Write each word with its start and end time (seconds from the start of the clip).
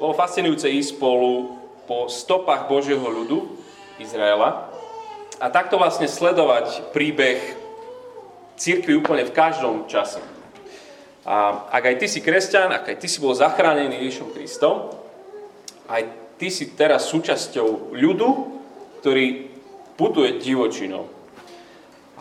Bolo 0.00 0.16
fascinujúce 0.16 0.72
ísť 0.72 0.96
spolu 0.96 1.60
po 1.84 2.08
stopách 2.08 2.70
Božieho 2.70 3.04
ľudu, 3.04 3.58
Izraela, 4.00 4.72
a 5.42 5.50
takto 5.50 5.74
vlastne 5.76 6.06
sledovať 6.06 6.94
príbeh 6.94 7.58
církvy 8.54 9.02
úplne 9.02 9.26
v 9.26 9.34
každom 9.34 9.90
čase. 9.90 10.22
A 11.26 11.66
ak 11.70 11.82
aj 11.92 11.96
ty 12.02 12.06
si 12.06 12.22
kresťan, 12.22 12.70
ak 12.70 12.94
aj 12.94 12.96
ty 13.02 13.06
si 13.10 13.18
bol 13.18 13.34
zachránený 13.34 14.06
Ježišom 14.06 14.34
Kristom, 14.34 14.90
aj 15.90 16.02
ty 16.38 16.50
si 16.50 16.74
teraz 16.74 17.10
súčasťou 17.10 17.94
ľudu, 17.94 18.30
ktorý 19.02 19.50
putuje 19.98 20.38
divočinou. 20.38 21.10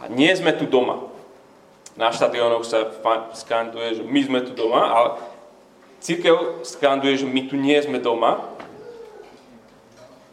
A 0.02 0.10
nie 0.10 0.34
sme 0.34 0.54
tu 0.58 0.66
doma. 0.66 1.10
Na 1.94 2.10
štadiónoch 2.10 2.66
sa 2.66 2.90
skanduje, 3.38 4.02
že 4.02 4.04
my 4.06 4.22
sme 4.26 4.40
tu 4.42 4.58
doma, 4.58 4.82
ale 4.90 5.10
církev 6.02 6.66
skanduje, 6.66 7.22
že 7.22 7.30
my 7.30 7.42
tu 7.48 7.56
nie 7.56 7.78
sme 7.80 8.02
doma. 8.02 8.42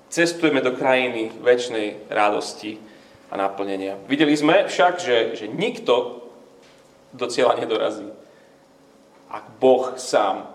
Cestujeme 0.08 0.64
do 0.64 0.72
krajiny 0.72 1.30
väčšnej 1.44 2.08
radosti 2.08 2.80
a 3.28 3.36
naplnenia. 3.36 4.00
Videli 4.08 4.32
sme 4.32 4.64
však, 4.64 4.98
že, 4.98 5.16
že 5.36 5.46
nikto 5.52 6.24
do 7.12 7.28
cieľa 7.28 7.60
nedorazí, 7.60 8.08
ak 9.28 9.60
Boh 9.60 9.92
sám 10.00 10.48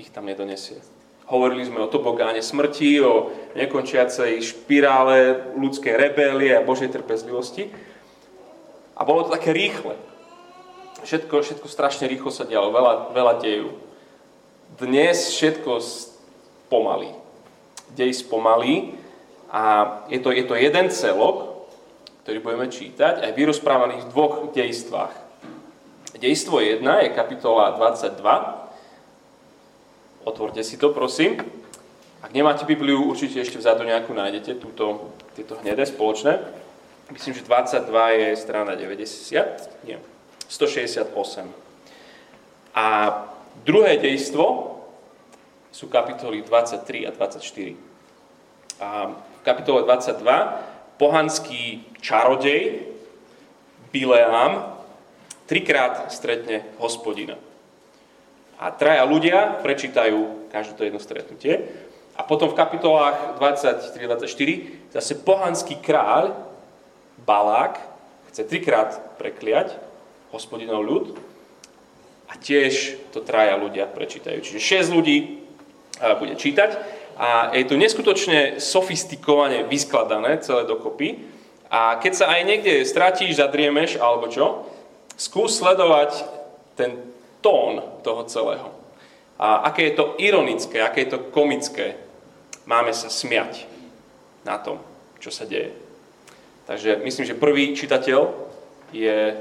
ich 0.00 0.08
tam 0.08 0.24
nedonesie. 0.24 0.80
Hovorili 1.28 1.68
sme 1.68 1.84
o 1.84 1.92
tobogáne 1.92 2.40
smrti, 2.40 3.04
o 3.04 3.28
nekončiacej 3.52 4.40
špirále 4.40 5.52
ľudskej 5.60 5.92
rebélie 5.92 6.56
a 6.56 6.64
Božej 6.64 6.88
trpezlivosti. 6.88 7.68
A 8.96 9.04
bolo 9.04 9.28
to 9.28 9.36
také 9.36 9.52
rýchle. 9.52 9.92
Všetko, 11.04 11.44
všetko 11.44 11.68
strašne 11.68 12.08
rýchlo 12.08 12.32
sa 12.32 12.48
dialo, 12.48 12.72
veľa, 12.72 13.12
veľa 13.12 13.34
dejú. 13.44 13.87
Dnes 14.76 15.32
všetko 15.32 15.80
spomalí. 15.80 17.16
Dej 17.96 18.20
spomalí 18.20 18.92
a 19.48 19.96
je 20.12 20.20
to, 20.20 20.28
je 20.28 20.44
to 20.44 20.52
jeden 20.52 20.92
celok, 20.92 21.64
ktorý 22.28 22.44
budeme 22.44 22.68
čítať, 22.68 23.24
aj 23.24 23.32
vyrozprávaných 23.32 24.04
v 24.04 24.10
dvoch 24.12 24.52
dejstvách. 24.52 25.14
Dejstvo 26.20 26.60
1 26.60 26.84
je 26.84 27.16
kapitola 27.16 27.72
22. 27.80 28.20
Otvorte 30.28 30.60
si 30.60 30.76
to, 30.76 30.92
prosím. 30.92 31.40
Ak 32.20 32.34
nemáte 32.36 32.66
Bibliu, 32.68 33.08
určite 33.08 33.40
ešte 33.40 33.56
vzadu 33.56 33.86
nejakú 33.86 34.12
nájdete, 34.12 34.60
túto, 34.60 35.14
tieto 35.38 35.56
hnedé 35.62 35.86
spoločné. 35.86 36.42
Myslím, 37.08 37.32
že 37.32 37.46
22 37.48 37.88
je 38.20 38.28
strana 38.36 38.76
90, 38.76 39.88
nie, 39.88 39.96
168. 40.50 41.48
A 42.76 42.86
druhé 43.64 44.00
dejstvo 44.00 44.78
sú 45.72 45.86
kapitoly 45.86 46.42
23 46.42 47.08
a 47.08 47.10
24. 47.12 47.76
A 48.78 48.88
v 49.14 49.42
kapitole 49.44 49.86
22 49.86 50.98
pohanský 50.98 51.86
čarodej 52.02 52.88
Bileám 53.88 54.78
trikrát 55.48 56.12
stretne 56.12 56.66
hospodina. 56.76 57.40
A 58.58 58.74
traja 58.74 59.06
ľudia 59.06 59.62
prečítajú 59.64 60.50
každé 60.50 60.72
to 60.74 60.82
jedno 60.84 61.00
stretnutie. 61.00 61.54
A 62.18 62.26
potom 62.26 62.50
v 62.50 62.58
kapitolách 62.58 63.38
23-24 63.38 64.90
zase 64.90 65.14
pohanský 65.22 65.78
kráľ 65.78 66.34
Balák 67.22 67.78
chce 68.28 68.42
trikrát 68.42 68.98
prekliať 69.16 69.78
hospodinov 70.34 70.82
ľud 70.82 71.06
a 72.28 72.36
tiež 72.36 73.00
to 73.10 73.24
traja 73.24 73.56
ľudia 73.56 73.88
prečítajú. 73.88 74.44
Čiže 74.44 74.84
6 74.88 74.96
ľudí 74.96 75.40
bude 76.20 76.36
čítať 76.36 76.70
a 77.18 77.50
je 77.56 77.64
to 77.66 77.74
neskutočne 77.74 78.62
sofistikovane 78.62 79.66
vyskladané 79.66 80.38
celé 80.38 80.68
dokopy. 80.68 81.26
A 81.68 81.98
keď 81.98 82.12
sa 82.14 82.26
aj 82.32 82.40
niekde 82.46 82.86
stratíš, 82.86 83.42
zadriemeš 83.42 83.98
alebo 83.98 84.30
čo, 84.30 84.68
skús 85.18 85.58
sledovať 85.58 86.24
ten 86.78 86.96
tón 87.42 87.82
toho 88.06 88.22
celého. 88.30 88.70
A 89.38 89.66
aké 89.70 89.90
je 89.90 89.98
to 89.98 90.14
ironické, 90.22 90.78
aké 90.78 91.06
je 91.06 91.18
to 91.18 91.28
komické. 91.34 91.98
Máme 92.64 92.94
sa 92.94 93.10
smiať 93.10 93.66
na 94.46 94.58
tom, 94.58 94.78
čo 95.18 95.34
sa 95.34 95.42
deje. 95.44 95.74
Takže 96.70 97.00
myslím, 97.02 97.26
že 97.26 97.38
prvý 97.38 97.74
čitateľ 97.74 98.30
je 98.94 99.34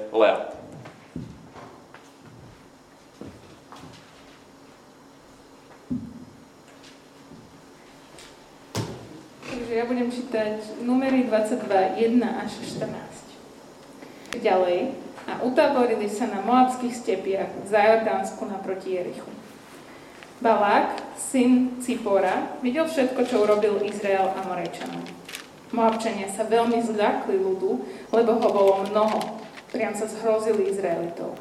Leat. 9.67 9.77
ja 9.77 9.83
budem 9.83 10.07
čítať 10.07 10.79
numery 10.87 11.27
22, 11.27 11.99
1 11.99 12.23
až 12.23 12.51
14. 12.79 14.39
Ďalej. 14.39 14.95
A 15.27 15.43
utáborili 15.43 16.07
sa 16.07 16.31
na 16.31 16.39
Moabských 16.39 16.95
stepiach 16.95 17.51
za 17.67 17.83
Jordánsku 17.83 18.47
naproti 18.47 18.95
Jerichu. 18.95 19.27
Balák, 20.39 21.19
syn 21.19 21.83
Cipora, 21.83 22.55
videl 22.63 22.87
všetko, 22.87 23.27
čo 23.27 23.43
urobil 23.43 23.83
Izrael 23.83 24.31
a 24.31 24.39
Morečanom. 24.47 25.03
Moabčania 25.75 26.31
sa 26.31 26.47
veľmi 26.47 26.79
zľakli 26.79 27.35
ľudu, 27.35 27.71
lebo 28.15 28.31
ho 28.39 28.47
bolo 28.47 28.87
mnoho. 28.87 29.19
Priam 29.75 29.91
sa 29.91 30.07
zhrozili 30.07 30.71
Izraelitov. 30.71 31.35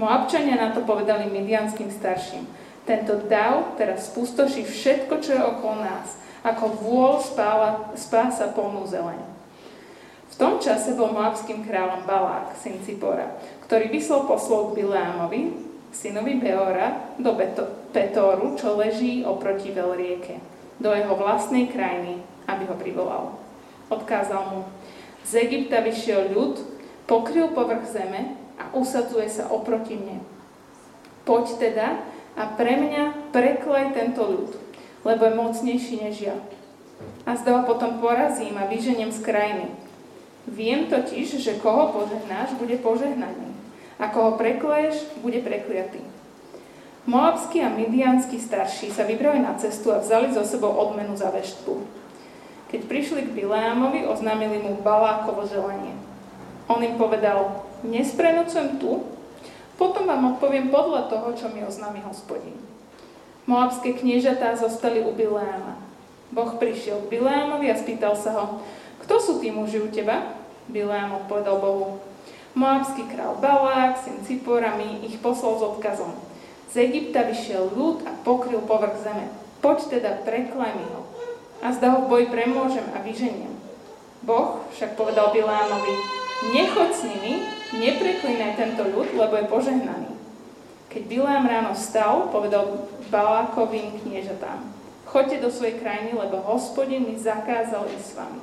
Moabčania 0.00 0.56
na 0.56 0.72
to 0.72 0.88
povedali 0.88 1.28
midianským 1.28 1.92
starším. 1.92 2.48
Tento 2.88 3.28
dav 3.28 3.76
teraz 3.76 4.08
spustoší 4.08 4.64
všetko, 4.64 5.20
čo 5.20 5.36
je 5.36 5.42
okolo 5.42 5.84
nás 5.84 6.21
ako 6.42 6.64
vôľ 6.82 7.14
spála, 7.22 7.70
spása 7.94 8.50
polnú 8.50 8.82
zeleň. 8.86 9.22
V 10.32 10.34
tom 10.40 10.58
čase 10.58 10.98
bol 10.98 11.14
moabským 11.14 11.62
kráľom 11.62 12.02
Balák, 12.02 12.58
syn 12.58 12.82
Cipora, 12.82 13.38
ktorý 13.68 13.92
vyslal 13.92 14.26
poslov 14.26 14.72
k 14.72 14.82
Bileámovi, 14.82 15.54
synovi 15.92 16.40
Beora, 16.40 17.14
do 17.20 17.36
Beto- 17.36 17.70
Petóru, 17.92 18.56
čo 18.56 18.74
leží 18.74 19.22
oproti 19.22 19.70
veľrieke, 19.70 20.40
do 20.80 20.90
jeho 20.90 21.14
vlastnej 21.14 21.68
krajiny, 21.68 22.24
aby 22.48 22.64
ho 22.66 22.76
privolal. 22.80 23.24
Odkázal 23.92 24.42
mu, 24.50 24.60
z 25.22 25.46
Egypta 25.46 25.84
vyšiel 25.84 26.32
ľud, 26.32 26.58
pokryl 27.06 27.52
povrch 27.52 27.86
zeme 27.92 28.34
a 28.56 28.72
usadzuje 28.74 29.28
sa 29.28 29.52
oproti 29.52 30.00
mne. 30.00 30.24
Poď 31.22 31.46
teda 31.60 31.88
a 32.34 32.42
pre 32.56 32.80
mňa 32.80 33.30
preklaj 33.30 33.92
tento 33.92 34.24
ľud, 34.24 34.50
lebo 35.04 35.22
je 35.24 35.34
mocnejší 35.34 35.94
než 36.02 36.16
ja. 36.20 36.36
A 37.26 37.34
zda 37.36 37.58
ho 37.58 37.62
potom 37.66 37.98
porazím 37.98 38.58
a 38.58 38.66
vyženiem 38.66 39.10
z 39.10 39.20
krajiny. 39.22 39.66
Viem 40.46 40.90
totiž, 40.90 41.38
že 41.38 41.62
koho 41.62 41.94
požehnáš, 41.94 42.58
bude 42.58 42.74
požehnaný. 42.82 43.54
A 43.98 44.10
koho 44.10 44.34
prekleješ, 44.34 45.22
bude 45.22 45.38
prekliatý. 45.38 46.02
Moabskí 47.06 47.62
a 47.62 47.70
midianskí 47.70 48.38
starší 48.38 48.94
sa 48.94 49.02
vybrali 49.02 49.42
na 49.42 49.58
cestu 49.58 49.90
a 49.90 49.98
vzali 49.98 50.30
zo 50.34 50.46
sebou 50.46 50.70
odmenu 50.70 51.18
za 51.18 51.34
veštbu. 51.34 52.02
Keď 52.70 52.80
prišli 52.86 53.20
k 53.26 53.34
Bileámovi, 53.34 54.06
oznámili 54.06 54.62
mu 54.62 54.78
Balákovo 54.82 55.46
želanie. 55.46 55.94
On 56.70 56.78
im 56.78 56.94
povedal, 56.94 57.66
nesprenocujem 57.82 58.78
tu, 58.78 59.02
potom 59.74 60.06
vám 60.06 60.38
odpoviem 60.38 60.70
podľa 60.70 61.10
toho, 61.10 61.34
čo 61.34 61.50
mi 61.50 61.66
oznámi 61.66 62.06
hospodin. 62.06 62.54
Moabské 63.42 63.98
kniežatá 63.98 64.54
zostali 64.54 65.02
u 65.02 65.10
Bileáma. 65.10 65.74
Boh 66.30 66.56
prišiel 66.62 67.02
k 67.04 67.18
Bileámovi 67.18 67.68
a 67.68 67.76
spýtal 67.76 68.14
sa 68.14 68.38
ho, 68.38 68.44
kto 69.02 69.14
sú 69.18 69.32
tí 69.42 69.50
muži 69.50 69.82
u 69.82 69.90
teba? 69.90 70.38
Bileám 70.70 71.26
odpovedal 71.26 71.58
Bohu, 71.58 71.98
Moabský 72.54 73.08
král 73.08 73.34
Balák, 73.40 73.98
syn 73.98 74.20
Cipora, 74.22 74.76
mi 74.76 75.02
ich 75.08 75.18
poslal 75.18 75.58
s 75.58 75.62
odkazom. 75.74 76.14
Z 76.70 76.86
Egypta 76.86 77.24
vyšiel 77.24 77.72
ľud 77.72 78.04
a 78.04 78.12
pokryl 78.22 78.60
povrch 78.62 79.00
zeme. 79.02 79.26
Poď 79.64 79.98
teda, 79.98 80.10
preklaj 80.22 80.72
mi 80.76 80.86
ho. 80.92 81.02
A 81.64 81.74
zda 81.74 81.96
ho 81.96 82.06
v 82.06 82.10
boji 82.12 82.26
premôžem 82.30 82.84
a 82.94 83.02
vyženiem. 83.02 83.52
Boh 84.22 84.62
však 84.76 84.94
povedal 84.94 85.34
Bileámovi, 85.34 85.94
nechoď 86.54 86.90
s 86.94 87.02
nimi, 87.08 87.34
nepreklínaj 87.74 88.54
tento 88.54 88.86
ľud, 88.86 89.08
lebo 89.18 89.34
je 89.34 89.50
požehnaný. 89.50 90.12
Keď 90.92 91.08
Bileám 91.08 91.48
ráno 91.48 91.72
vstal, 91.72 92.28
povedal 92.28 92.84
Balákovým 93.08 93.96
kniežatám. 94.04 94.60
Choďte 95.08 95.40
do 95.40 95.48
svojej 95.48 95.80
krajiny, 95.80 96.12
lebo 96.12 96.44
hospodin 96.44 97.08
mi 97.08 97.16
zakázal 97.16 97.88
ísť 97.96 98.06
s 98.12 98.16
vami. 98.16 98.40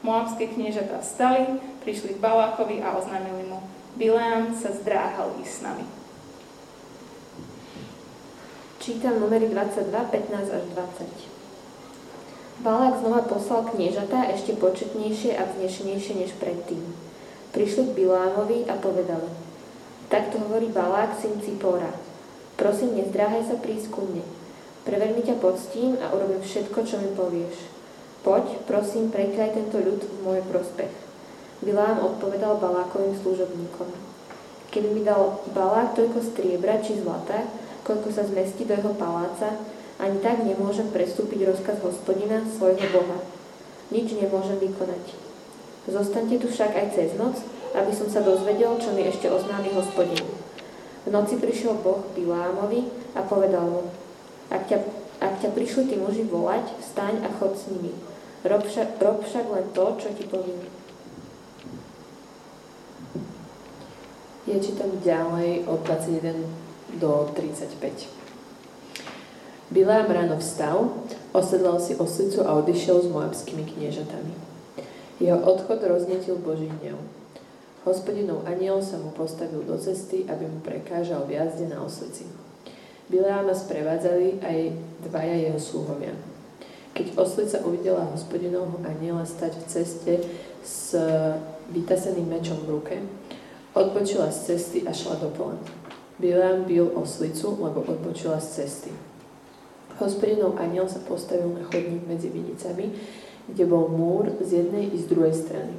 Moabské 0.00 0.48
kniežatá 0.48 1.04
vstali, 1.04 1.60
prišli 1.84 2.16
k 2.16 2.22
Balákovi 2.24 2.80
a 2.80 2.96
oznámili 2.96 3.44
mu. 3.52 3.60
Bileám 4.00 4.56
sa 4.56 4.72
zdráhal 4.72 5.36
ísť 5.44 5.52
s 5.52 5.60
nami. 5.60 5.84
Čítam 8.80 9.20
numery 9.20 9.48
22, 9.48 9.92
15 9.92 10.56
až 10.56 10.64
20. 10.72 12.64
Balák 12.64 13.00
znova 13.00 13.28
poslal 13.28 13.68
kniežatá 13.76 14.28
ešte 14.32 14.56
početnejšie 14.56 15.36
a 15.36 15.48
vznešenejšie 15.52 16.14
než 16.16 16.32
predtým. 16.40 16.80
Prišli 17.52 17.92
k 17.92 17.96
Bilámovi 17.96 18.68
a 18.68 18.76
povedali, 18.80 19.43
takto 20.08 20.40
hovorí 20.42 20.68
Balák, 20.70 21.16
syn 21.18 21.38
Cipora, 21.40 21.92
Prosím, 22.54 23.02
nezdráhaj 23.02 23.50
sa 23.50 23.56
prísť 23.58 23.90
ku 23.90 24.06
mne. 24.06 24.22
Preveľmi 24.86 25.26
ťa 25.26 25.42
poctím 25.42 25.98
a 25.98 26.14
urobím 26.14 26.38
všetko, 26.38 26.78
čo 26.86 27.02
mi 27.02 27.10
povieš. 27.10 27.66
Poď, 28.22 28.62
prosím, 28.62 29.10
prekľaj 29.10 29.58
tento 29.58 29.82
ľud 29.82 29.98
v 29.98 30.16
môj 30.22 30.40
prospech. 30.46 30.92
Bilám 31.66 31.98
odpovedal 31.98 32.62
Balákovým 32.62 33.18
služobníkom. 33.18 33.90
Keby 34.70 34.88
mi 34.94 35.02
dal 35.02 35.42
Balák 35.50 35.98
toľko 35.98 36.22
striebra 36.30 36.78
či 36.78 37.02
zlata, 37.02 37.42
koľko 37.82 38.14
sa 38.14 38.22
zmestí 38.22 38.62
do 38.62 38.78
jeho 38.78 38.94
paláca, 38.94 39.58
ani 39.98 40.22
tak 40.22 40.46
nemôžem 40.46 40.94
prestúpiť 40.94 41.50
rozkaz 41.50 41.82
hospodina, 41.82 42.42
svojho 42.54 42.86
Boha. 42.94 43.18
Nič 43.90 44.14
nemôžem 44.14 44.62
vykonať. 44.62 45.04
Zostaňte 45.90 46.38
tu 46.38 46.46
však 46.48 46.70
aj 46.70 46.86
cez 46.94 47.10
noc, 47.18 47.42
aby 47.74 47.90
som 47.90 48.06
sa 48.06 48.22
dozvedel, 48.22 48.78
čo 48.78 48.94
mi 48.94 49.02
ešte 49.02 49.26
oznámi 49.26 49.74
hospodin. 49.74 50.22
V 51.04 51.12
noci 51.12 51.36
prišiel 51.36 51.76
Boh 51.82 52.06
Bilámovi 52.14 52.88
a 53.12 53.26
povedal 53.26 53.66
mu, 53.66 53.82
ak 54.48 54.70
ťa, 54.70 54.78
ak 55.20 55.42
ťa 55.42 55.50
prišli 55.52 55.90
tí 55.90 55.96
muži 55.98 56.24
volať, 56.24 56.70
vstaň 56.80 57.26
a 57.26 57.28
chod 57.36 57.58
s 57.58 57.68
nimi. 57.68 57.92
Rob 58.46 58.62
však, 58.64 59.02
rob 59.02 59.20
však 59.26 59.44
len 59.50 59.66
to, 59.74 59.84
čo 59.98 60.08
ti 60.14 60.24
poviem. 60.30 60.62
Ja 64.44 64.60
čítam 64.60 64.92
ďalej 65.00 65.64
od 65.64 65.80
21 65.88 67.00
do 67.00 67.32
35. 67.32 67.80
Bilám 69.72 70.12
ráno 70.12 70.36
vstal, 70.36 70.92
osedlal 71.32 71.80
si 71.80 71.96
oslicu 71.96 72.44
a 72.44 72.60
odišiel 72.60 73.00
s 73.02 73.08
moabskými 73.08 73.64
kniežatami. 73.64 74.36
Jeho 75.18 75.40
odchod 75.40 75.80
roznetil 75.80 76.36
Boží 76.36 76.68
hnev. 76.68 77.00
Hospodinov 77.84 78.48
aniel 78.48 78.80
sa 78.80 78.96
mu 78.96 79.12
postavil 79.12 79.60
do 79.64 79.76
cesty, 79.76 80.24
aby 80.24 80.48
mu 80.48 80.64
prekážal 80.64 81.28
v 81.28 81.36
jazde 81.36 81.68
na 81.68 81.84
oslici. 81.84 82.24
Bileáma 83.12 83.52
sprevádzali 83.52 84.40
aj 84.40 84.58
dvaja 85.04 85.36
jeho 85.36 85.60
sluhovia. 85.60 86.16
Keď 86.96 87.20
oslica 87.20 87.60
uvidela 87.68 88.08
hospodinovho 88.08 88.80
aniela 88.88 89.28
stať 89.28 89.60
v 89.60 89.64
ceste 89.68 90.14
s 90.64 90.96
vytaseným 91.68 92.24
mečom 92.32 92.56
v 92.64 92.72
ruke, 92.72 92.96
Odbočila 93.74 94.30
z 94.30 94.54
cesty 94.54 94.86
a 94.86 94.94
šla 94.94 95.18
do 95.18 95.34
pola. 95.34 95.58
Bileam 96.18 96.62
bil 96.62 96.94
oslicu, 96.94 97.58
lebo 97.58 97.82
odbočila 97.82 98.38
z 98.38 98.62
cesty. 98.62 98.90
Hospodinov 99.98 100.54
aniel 100.62 100.86
sa 100.86 101.02
postavil 101.02 101.50
na 101.50 101.66
chodník 101.66 102.06
medzi 102.06 102.30
vinicami, 102.30 102.94
kde 103.50 103.64
bol 103.66 103.90
múr 103.90 104.30
z 104.38 104.62
jednej 104.62 104.94
i 104.94 104.98
z 105.02 105.10
druhej 105.10 105.34
strany. 105.34 105.74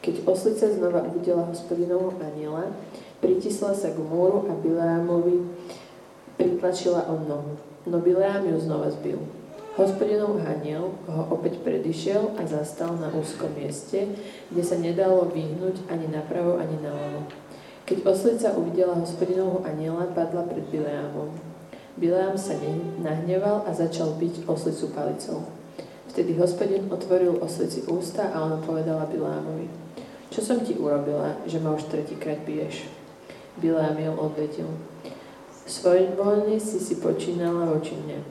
Keď 0.00 0.24
oslica 0.24 0.64
znova 0.72 1.04
uvidela 1.04 1.44
hospodinovho 1.44 2.16
aniela, 2.24 2.72
pritisla 3.20 3.76
sa 3.76 3.92
k 3.92 4.00
múru 4.00 4.48
a 4.48 4.56
Bileamovi 4.56 5.44
pritlačila 6.40 7.04
o 7.12 7.20
nohu. 7.20 7.60
No 7.84 8.00
Bileam 8.00 8.48
ju 8.48 8.56
znova 8.64 8.88
zbil. 8.88 9.20
Hospodinov 9.76 10.40
aniel 10.44 10.92
ho 11.04 11.22
opäť 11.30 11.60
predišiel 11.60 12.36
a 12.40 12.42
zastal 12.48 12.96
na 12.96 13.12
úzkom 13.12 13.52
mieste, 13.54 14.08
kde 14.48 14.62
sa 14.64 14.76
nedalo 14.80 15.28
vyhnúť 15.28 15.84
ani 15.92 16.08
napravo, 16.08 16.56
ani 16.56 16.80
naľavo. 16.80 17.28
Keď 17.84 17.98
oslica 18.08 18.56
uvidela 18.56 18.96
hospodinovho 18.96 19.62
aniela, 19.68 20.08
padla 20.16 20.48
pred 20.48 20.64
Bileámom. 20.68 21.32
Bileám 22.00 22.40
sa 22.40 22.56
nahneval 23.04 23.68
a 23.68 23.70
začal 23.76 24.16
byť 24.16 24.48
oslicu 24.48 24.96
palicou. 24.96 25.44
Vtedy 26.10 26.34
hospodin 26.40 26.90
otvoril 26.90 27.38
oslici 27.38 27.86
ústa 27.86 28.34
a 28.34 28.42
ona 28.42 28.58
povedala 28.58 29.06
Bileámovi, 29.06 29.70
čo 30.30 30.40
som 30.40 30.62
ti 30.62 30.78
urobila, 30.78 31.36
že 31.44 31.58
ma 31.58 31.74
už 31.74 31.90
tretíkrát 31.90 32.38
biješ? 32.46 32.86
Bileám 33.58 33.98
jej 33.98 34.08
odvetil, 34.14 34.70
svojvoľne 35.66 36.56
si 36.58 36.78
si 36.78 36.98
počínala 37.02 37.70
voči 37.70 37.98
mne 37.98 38.22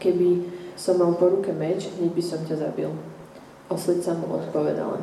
Keby 0.00 0.28
som 0.74 0.98
mal 0.98 1.14
po 1.16 1.30
ruke 1.30 1.54
meč, 1.54 1.88
hneď 1.96 2.12
by 2.12 2.22
som 2.24 2.40
ťa 2.44 2.60
zabil. 2.60 2.90
Oslica 3.70 4.12
mu 4.12 4.36
odpovedala. 4.36 5.00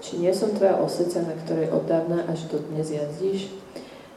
Či 0.00 0.22
nie 0.22 0.32
som 0.32 0.54
tvoja 0.54 0.78
oslica, 0.78 1.20
na 1.20 1.36
ktorej 1.36 1.68
od 1.74 1.84
dávna 1.84 2.24
až 2.30 2.48
do 2.48 2.62
dnes 2.70 2.88
jazdíš? 2.88 3.52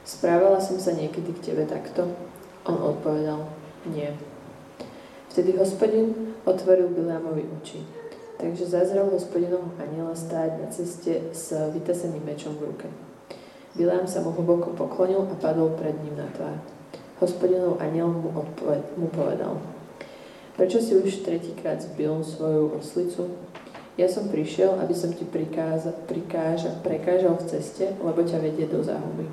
Správala 0.06 0.62
som 0.62 0.78
sa 0.78 0.94
niekedy 0.94 1.34
k 1.36 1.52
tebe 1.52 1.66
takto? 1.66 2.06
On 2.64 2.78
odpovedal, 2.78 3.50
nie. 3.90 4.14
Vtedy 5.34 5.58
hospodin 5.60 6.38
otvoril 6.48 6.94
Bilámovi 6.94 7.44
oči. 7.60 8.05
Takže 8.36 8.66
zazrel 8.68 9.08
hospodinovho 9.10 9.72
aniela 9.80 10.12
stáť 10.12 10.60
na 10.60 10.68
ceste 10.68 11.32
s 11.32 11.56
vytaseným 11.72 12.24
mečom 12.28 12.60
v 12.60 12.76
ruke. 12.76 12.88
Bilám 13.76 14.08
sa 14.08 14.24
mu 14.24 14.36
hlboko 14.36 14.76
poklonil 14.76 15.24
a 15.28 15.36
padol 15.40 15.72
pred 15.76 15.96
ním 16.04 16.20
na 16.20 16.28
tvár. 16.36 16.60
Hospodinov 17.24 17.80
aniel 17.80 18.12
mu, 18.12 18.32
odpoved- 18.36 18.92
mu 19.00 19.08
povedal, 19.08 19.60
Prečo 20.56 20.80
si 20.80 20.96
už 20.96 21.28
tretíkrát 21.28 21.84
zbil 21.84 22.24
svoju 22.24 22.80
oslicu? 22.80 23.28
Ja 24.00 24.08
som 24.08 24.32
prišiel, 24.32 24.80
aby 24.80 24.96
som 24.96 25.12
ti 25.12 25.28
prikáza, 25.28 25.92
prikáža, 26.08 26.80
prekážal 26.80 27.36
v 27.40 27.48
ceste, 27.52 27.92
lebo 28.00 28.24
ťa 28.24 28.40
vedie 28.40 28.64
do 28.64 28.80
záhuby. 28.80 29.28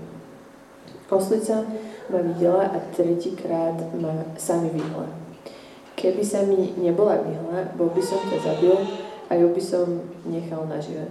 Oslica 1.07 1.63
ma 2.11 2.21
videla 2.27 2.75
a 2.75 2.79
tretíkrát 2.91 3.79
ma 3.95 4.27
sami 4.35 4.75
vyhla. 4.75 5.22
Keby 6.03 6.23
sa 6.27 6.43
mi 6.43 6.75
nebola 6.83 7.23
vyhla, 7.23 7.79
bol 7.79 7.95
by 7.95 8.03
som 8.03 8.19
ťa 8.27 8.43
zabil 8.43 8.75
a 9.31 9.39
ju 9.39 9.47
by 9.55 9.63
som 9.63 10.03
nechal 10.27 10.67
nažive. 10.67 11.07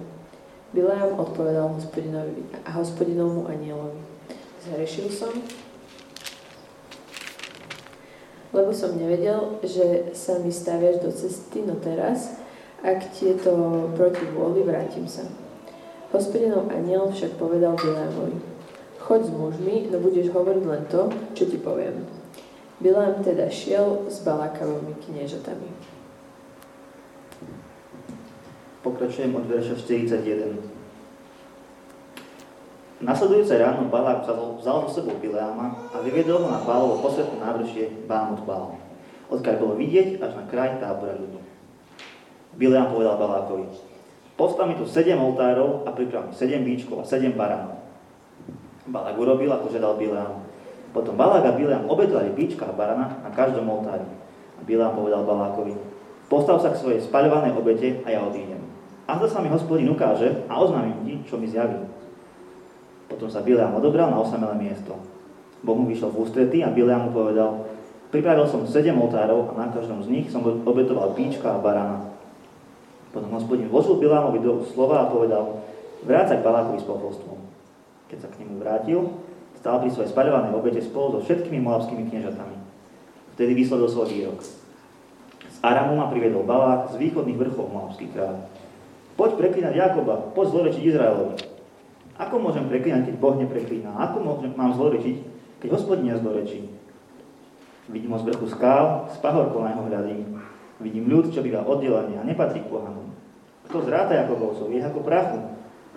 Bileam 0.76 1.16
odpovedal 1.16 1.72
hospodinovi 1.72 2.44
a 2.68 2.76
hospodinovmu 2.76 3.48
anielovi. 3.48 4.04
Zhrešil 4.68 5.08
som 5.08 5.32
lebo 8.52 8.76
som 8.76 9.00
nevedel, 9.00 9.64
že 9.64 10.12
sa 10.12 10.36
mi 10.44 10.52
staviaš 10.52 11.00
do 11.00 11.12
cesty, 11.12 11.64
no 11.64 11.80
teraz, 11.80 12.36
ak 12.84 13.16
ti 13.16 13.32
je 13.32 13.36
to 13.40 13.54
proti 13.96 14.28
vôli, 14.36 14.68
vrátim 14.68 15.08
sa. 15.08 15.24
Hospodinov 16.12 16.68
aniel 16.68 17.08
však 17.08 17.40
povedal 17.40 17.80
Bilámovi, 17.80 18.44
choď 19.00 19.22
s 19.24 19.32
mužmi, 19.32 19.76
no 19.88 20.04
budeš 20.04 20.36
hovoriť 20.36 20.64
len 20.68 20.84
to, 20.92 21.08
čo 21.32 21.48
ti 21.48 21.56
poviem. 21.56 22.04
Bilám 22.82 23.22
teda 23.22 23.46
šiel 23.46 24.10
s 24.10 24.26
Balákavými 24.26 24.98
kniežatami. 25.06 25.70
Pokračujem 28.82 29.38
od 29.38 29.46
verša 29.46 29.78
41. 29.78 30.58
Nasledujúce 33.06 33.54
ráno 33.62 33.86
Balák 33.86 34.26
vzal, 34.26 34.90
so 34.90 34.98
sebou 34.98 35.14
Bileáma 35.22 35.94
a 35.94 36.02
vyviedol 36.02 36.42
ho 36.42 36.50
na 36.50 36.66
Bálovo 36.66 37.06
posvetné 37.06 37.38
návršie 37.38 38.10
Bámot 38.10 38.42
Bál, 38.50 38.74
odkiaľ 39.30 39.56
bolo 39.62 39.74
vidieť 39.78 40.18
až 40.18 40.42
na 40.42 40.50
kraj 40.50 40.82
tábora 40.82 41.14
ľudu. 41.18 41.38
Bileám 42.58 42.98
povedal 42.98 43.22
Balákovi, 43.22 43.70
postav 44.34 44.66
mi 44.66 44.74
tu 44.74 44.90
sedem 44.90 45.22
oltárov 45.22 45.86
a 45.86 45.94
priprav 45.94 46.30
mi 46.30 46.34
sedem 46.34 46.66
bíčkov 46.66 47.02
a 47.02 47.10
sedem 47.10 47.38
baránov. 47.38 47.78
Balák 48.90 49.18
urobil, 49.22 49.54
ako 49.54 49.70
žiadal 49.70 50.02
Bileám. 50.02 50.51
Potom 50.92 51.16
Balák 51.16 51.48
a 51.48 51.56
Bileám 51.56 51.88
obetovali 51.88 52.36
bíčka 52.36 52.68
a 52.68 52.76
barana 52.76 53.24
na 53.24 53.32
každom 53.32 53.64
oltári. 53.68 54.04
A 54.60 54.62
Bileám 54.68 54.96
povedal 54.96 55.24
Balákovi, 55.24 55.74
postav 56.28 56.60
sa 56.60 56.76
k 56.76 56.80
svojej 56.80 57.02
spaľovanej 57.02 57.56
obete 57.56 58.04
a 58.04 58.12
ja 58.12 58.20
odídem. 58.28 58.60
A 59.08 59.16
to 59.20 59.28
sa 59.28 59.40
mi 59.40 59.48
hospodin 59.48 59.88
ukáže 59.88 60.44
a 60.52 60.54
oznámim 60.60 61.00
ti, 61.08 61.14
čo 61.28 61.40
mi 61.40 61.48
zjaví. 61.48 61.80
Potom 63.08 63.32
sa 63.32 63.44
Bileam 63.44 63.76
odobral 63.76 64.12
na 64.12 64.20
osamelé 64.20 64.72
miesto. 64.72 64.96
Boh 65.64 65.76
mu 65.76 65.88
vyšiel 65.88 66.12
v 66.12 66.20
ústretí 66.28 66.60
a 66.64 66.72
Bileam 66.72 67.08
mu 67.08 67.12
povedal, 67.16 67.68
pripravil 68.12 68.48
som 68.48 68.68
sedem 68.68 68.96
oltárov 69.00 69.52
a 69.52 69.54
na 69.56 69.68
každom 69.72 70.04
z 70.04 70.12
nich 70.12 70.28
som 70.28 70.44
obetoval 70.44 71.16
píčka 71.16 71.56
a 71.56 71.60
barana. 71.64 72.12
Potom 73.12 73.32
hospodin 73.36 73.68
vložil 73.68 74.00
Bileamovi 74.00 74.40
do 74.40 74.64
slova 74.72 75.08
a 75.08 75.12
povedal, 75.12 75.60
vráť 76.04 76.26
sa 76.32 76.36
k 76.40 76.46
Balákovi 76.48 76.80
s 76.80 76.88
poholstvom. 76.88 77.40
Keď 78.08 78.18
sa 78.24 78.28
k 78.32 78.44
nemu 78.44 78.60
vrátil, 78.60 79.00
stál 79.62 79.78
pri 79.78 79.94
svojej 79.94 80.10
spaľovanej 80.10 80.58
obete 80.58 80.82
spolu 80.82 81.16
so 81.16 81.20
všetkými 81.22 81.62
moabskými 81.62 82.10
kniežatami. 82.10 82.58
Vtedy 83.38 83.54
vyslovil 83.54 83.88
svoj 83.94 84.10
výrok. 84.10 84.42
Z 84.42 85.58
Aramu 85.62 86.02
ma 86.02 86.10
priviedol 86.10 86.42
Balák 86.42 86.90
z 86.90 86.96
východných 86.98 87.38
vrchov 87.38 87.70
moabských 87.70 88.10
kráľ. 88.18 88.50
Poď 89.14 89.38
preklínať 89.38 89.74
Jakoba, 89.78 90.34
poď 90.34 90.46
zlovečiť 90.50 90.82
Izraelovi. 90.82 91.38
Ako 92.18 92.42
môžem 92.42 92.66
preklínať, 92.66 93.14
keď 93.14 93.16
Boh 93.22 93.38
nepreklína? 93.38 93.94
Ako 94.10 94.18
môžem, 94.26 94.50
mám 94.58 94.74
zlorečiť, 94.74 95.18
keď 95.62 95.70
hospodin 95.78 96.10
nezlorečí? 96.10 96.66
Vidím 97.90 98.14
ho 98.14 98.18
z 98.18 98.34
vrchu 98.34 98.50
skál, 98.50 99.14
z 99.14 99.18
pahorkov 99.22 99.62
na 99.62 99.78
jeho 99.78 99.86
hľadím. 99.90 100.42
Vidím 100.82 101.06
ľud, 101.06 101.30
čo 101.30 101.46
býva 101.46 101.62
oddelený 101.62 102.18
a 102.18 102.26
nepatrí 102.26 102.66
k 102.66 102.72
pohanom. 102.74 103.14
Kto 103.70 103.86
zráta 103.86 104.18
Jakobovcov, 104.18 104.74
je 104.74 104.82
ako 104.82 105.06
prachu. 105.06 105.40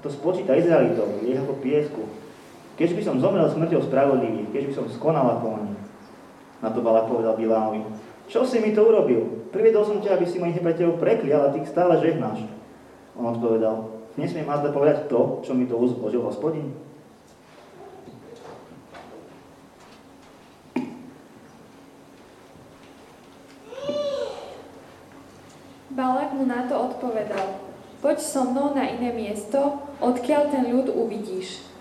Kto 0.00 0.08
spočíta 0.12 0.52
Izraelitov, 0.52 1.24
je 1.24 1.32
ako 1.32 1.52
piesku. 1.64 2.04
Keď 2.74 2.90
by 2.98 3.02
som 3.06 3.22
zomrel 3.22 3.46
smrťou 3.46 3.86
spravodlivých, 3.86 4.50
keď 4.50 4.62
by 4.66 4.72
som 4.74 4.84
skonal 4.90 5.38
ako 5.38 5.46
oni. 5.62 5.72
Na 6.58 6.74
to 6.74 6.82
Balak 6.82 7.06
povedal 7.06 7.38
Bilámovi, 7.38 7.86
čo 8.26 8.42
si 8.42 8.58
mi 8.58 8.74
to 8.74 8.82
urobil? 8.82 9.46
Priviedol 9.52 9.84
som 9.84 10.00
ťa, 10.00 10.16
aby 10.18 10.26
si 10.26 10.40
mojich 10.40 10.58
nepriateľov 10.58 10.98
preklial 10.98 11.40
a 11.46 11.52
ty 11.52 11.62
ich 11.62 11.70
stále 11.70 12.00
žehnáš. 12.00 12.42
On 13.14 13.30
odpovedal, 13.30 13.94
nesmiem 14.18 14.48
azda 14.48 14.74
povedať 14.74 15.06
to, 15.06 15.44
čo 15.46 15.54
mi 15.54 15.68
to 15.70 15.78
uzložil 15.78 16.24
hospodin. 16.24 16.72
Balak 25.94 26.34
mu 26.34 26.42
na 26.42 26.66
to 26.66 26.74
odpovedal, 26.74 27.62
poď 28.02 28.18
so 28.18 28.42
mnou 28.50 28.74
na 28.74 28.90
iné 28.90 29.14
miesto, 29.14 29.78
odkiaľ 30.02 30.50
ten 30.50 30.66
ľud 30.74 30.90
uvidíš. 30.90 31.73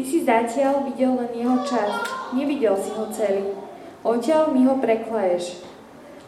Ty 0.00 0.08
si 0.08 0.24
zatiaľ 0.24 0.88
videl 0.88 1.12
len 1.12 1.28
jeho 1.36 1.60
časť, 1.60 2.32
nevidel 2.32 2.72
si 2.80 2.88
ho 2.96 3.04
celý. 3.12 3.52
Odtiaľ 4.00 4.48
mi 4.48 4.64
ho 4.64 4.80
preklaješ. 4.80 5.60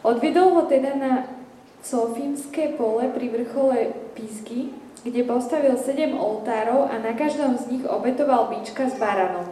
Odvedol 0.05 0.61
ho 0.61 0.69
teda 0.69 0.93
na 1.01 1.25
Sofímske 1.81 2.77
pole 2.77 3.09
pri 3.17 3.33
vrchole 3.33 3.97
Pizky, 4.13 4.77
kde 5.09 5.25
postavil 5.25 5.81
sedem 5.81 6.13
oltárov 6.13 6.85
a 6.85 7.01
na 7.01 7.17
každom 7.17 7.57
z 7.57 7.73
nich 7.73 7.85
obetoval 7.89 8.53
bíčka 8.53 8.93
s 8.93 9.01
baranom. 9.01 9.49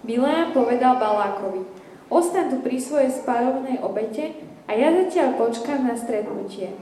Bileám 0.00 0.56
povedal 0.56 0.96
Balákovi, 0.96 1.68
ostan 2.08 2.48
tu 2.48 2.64
pri 2.64 2.80
svojej 2.80 3.12
spárovnej 3.12 3.84
obete 3.84 4.32
a 4.64 4.72
ja 4.72 4.96
zatiaľ 4.96 5.36
počkám 5.36 5.92
na 5.92 6.00
stretnutie. 6.00 6.72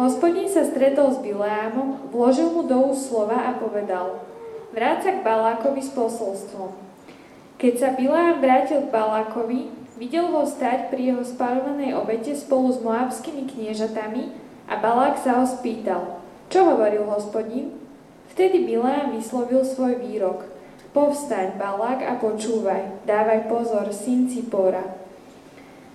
Hospodín 0.00 0.48
sa 0.48 0.64
stretol 0.64 1.12
s 1.12 1.20
Bileámom, 1.20 2.08
vložil 2.08 2.48
mu 2.48 2.64
do 2.64 2.96
úst 2.96 3.12
slova 3.12 3.44
a 3.44 3.60
povedal, 3.60 4.31
vráť 4.72 4.98
sa 5.04 5.10
k 5.16 5.24
Balákovi 5.24 5.80
s 5.84 5.92
posolstvom. 5.92 6.74
Keď 7.60 7.74
sa 7.78 7.88
Bileám 7.94 8.42
vrátil 8.42 8.84
k 8.84 8.92
Balákovi, 8.92 9.82
Videl 10.02 10.34
ho 10.34 10.42
stať 10.42 10.90
pri 10.90 11.14
jeho 11.14 11.22
spalovanej 11.22 11.94
obete 11.94 12.34
spolu 12.34 12.74
s 12.74 12.82
moabskými 12.82 13.46
kniežatami 13.46 14.34
a 14.66 14.74
Balák 14.82 15.14
sa 15.22 15.38
ho 15.38 15.46
spýtal, 15.46 16.18
čo 16.50 16.66
hovoril 16.66 17.06
hospodín? 17.06 17.78
Vtedy 18.34 18.66
Bileám 18.66 19.14
vyslovil 19.14 19.62
svoj 19.62 20.02
výrok. 20.02 20.48
Povstaň, 20.90 21.54
Balák, 21.54 22.02
a 22.02 22.18
počúvaj, 22.18 23.06
dávaj 23.06 23.46
pozor, 23.46 23.94
syn 23.94 24.26
Cipora. 24.26 24.82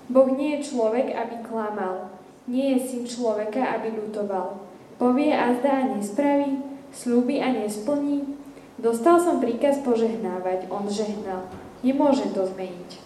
Boh 0.07 0.31
nie 0.31 0.55
je 0.55 0.71
človek, 0.71 1.11
aby 1.11 1.43
klamal, 1.43 2.07
nie 2.47 2.79
je 2.79 2.87
syn 2.87 3.03
človeka, 3.03 3.75
aby 3.75 3.91
ľutoval. 3.91 4.61
Povie 4.95 5.35
a 5.35 5.51
zdá 5.57 5.83
nespraví, 5.83 6.63
slúbi 6.95 7.43
a 7.43 7.51
nesplní. 7.51 8.36
Dostal 8.77 9.17
som 9.17 9.41
príkaz 9.41 9.81
požehnávať, 9.81 10.69
on 10.69 10.85
žehnal. 10.85 11.49
Nemôžem 11.81 12.29
to 12.29 12.45
zmeniť. 12.45 13.01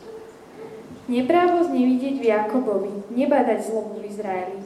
Neprávosť 1.07 1.71
nevidieť 1.71 2.15
v 2.19 2.27
Jakobovi, 2.27 2.93
nebadať 3.15 3.71
zlobu 3.71 4.03
v 4.03 4.11
Izraeli. 4.11 4.59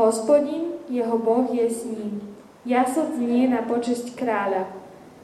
Hospodin, 0.00 0.80
jeho 0.88 1.20
Boh 1.20 1.44
je 1.52 1.68
s 1.68 1.84
ním. 1.84 2.24
Jasot 2.64 3.20
znie 3.20 3.52
na 3.52 3.60
počesť 3.68 4.16
kráľa. 4.16 4.68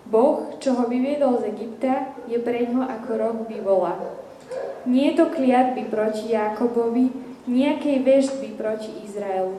Boh, 0.04 0.52
čo 0.60 0.76
ho 0.76 0.84
vyviedol 0.84 1.40
z 1.40 1.48
Egypta, 1.48 2.12
je 2.28 2.36
pre 2.36 2.68
ňo 2.68 2.84
ako 2.84 3.10
roh 3.16 3.38
bivola. 3.48 3.96
Nie 4.84 5.12
je 5.12 5.24
to 5.24 5.32
kliatby 5.32 5.88
proti 5.88 6.36
Jakobovi, 6.36 7.10
nejakej 7.48 8.04
vežby 8.04 8.48
proti 8.54 8.92
Izraelu. 9.02 9.56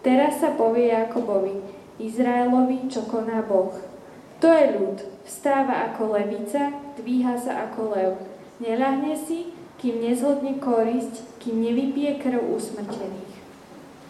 Teraz 0.00 0.40
sa 0.40 0.56
povie 0.56 0.96
Jakobovi, 0.96 1.60
Izraelovi, 2.00 2.88
čo 2.88 3.04
koná 3.04 3.44
Boh. 3.44 3.93
To 4.42 4.48
je 4.50 4.64
ľud, 4.74 4.98
vstáva 5.28 5.92
ako 5.92 6.16
levica, 6.18 6.74
dvíha 6.98 7.38
sa 7.38 7.70
ako 7.70 7.94
lev. 7.94 8.12
Neľahne 8.58 9.14
si, 9.18 9.54
kým 9.78 10.00
nezhodne 10.00 10.56
korisť, 10.62 11.38
kým 11.42 11.60
nevypije 11.60 12.22
krv 12.22 12.40
usmrtených. 12.56 13.34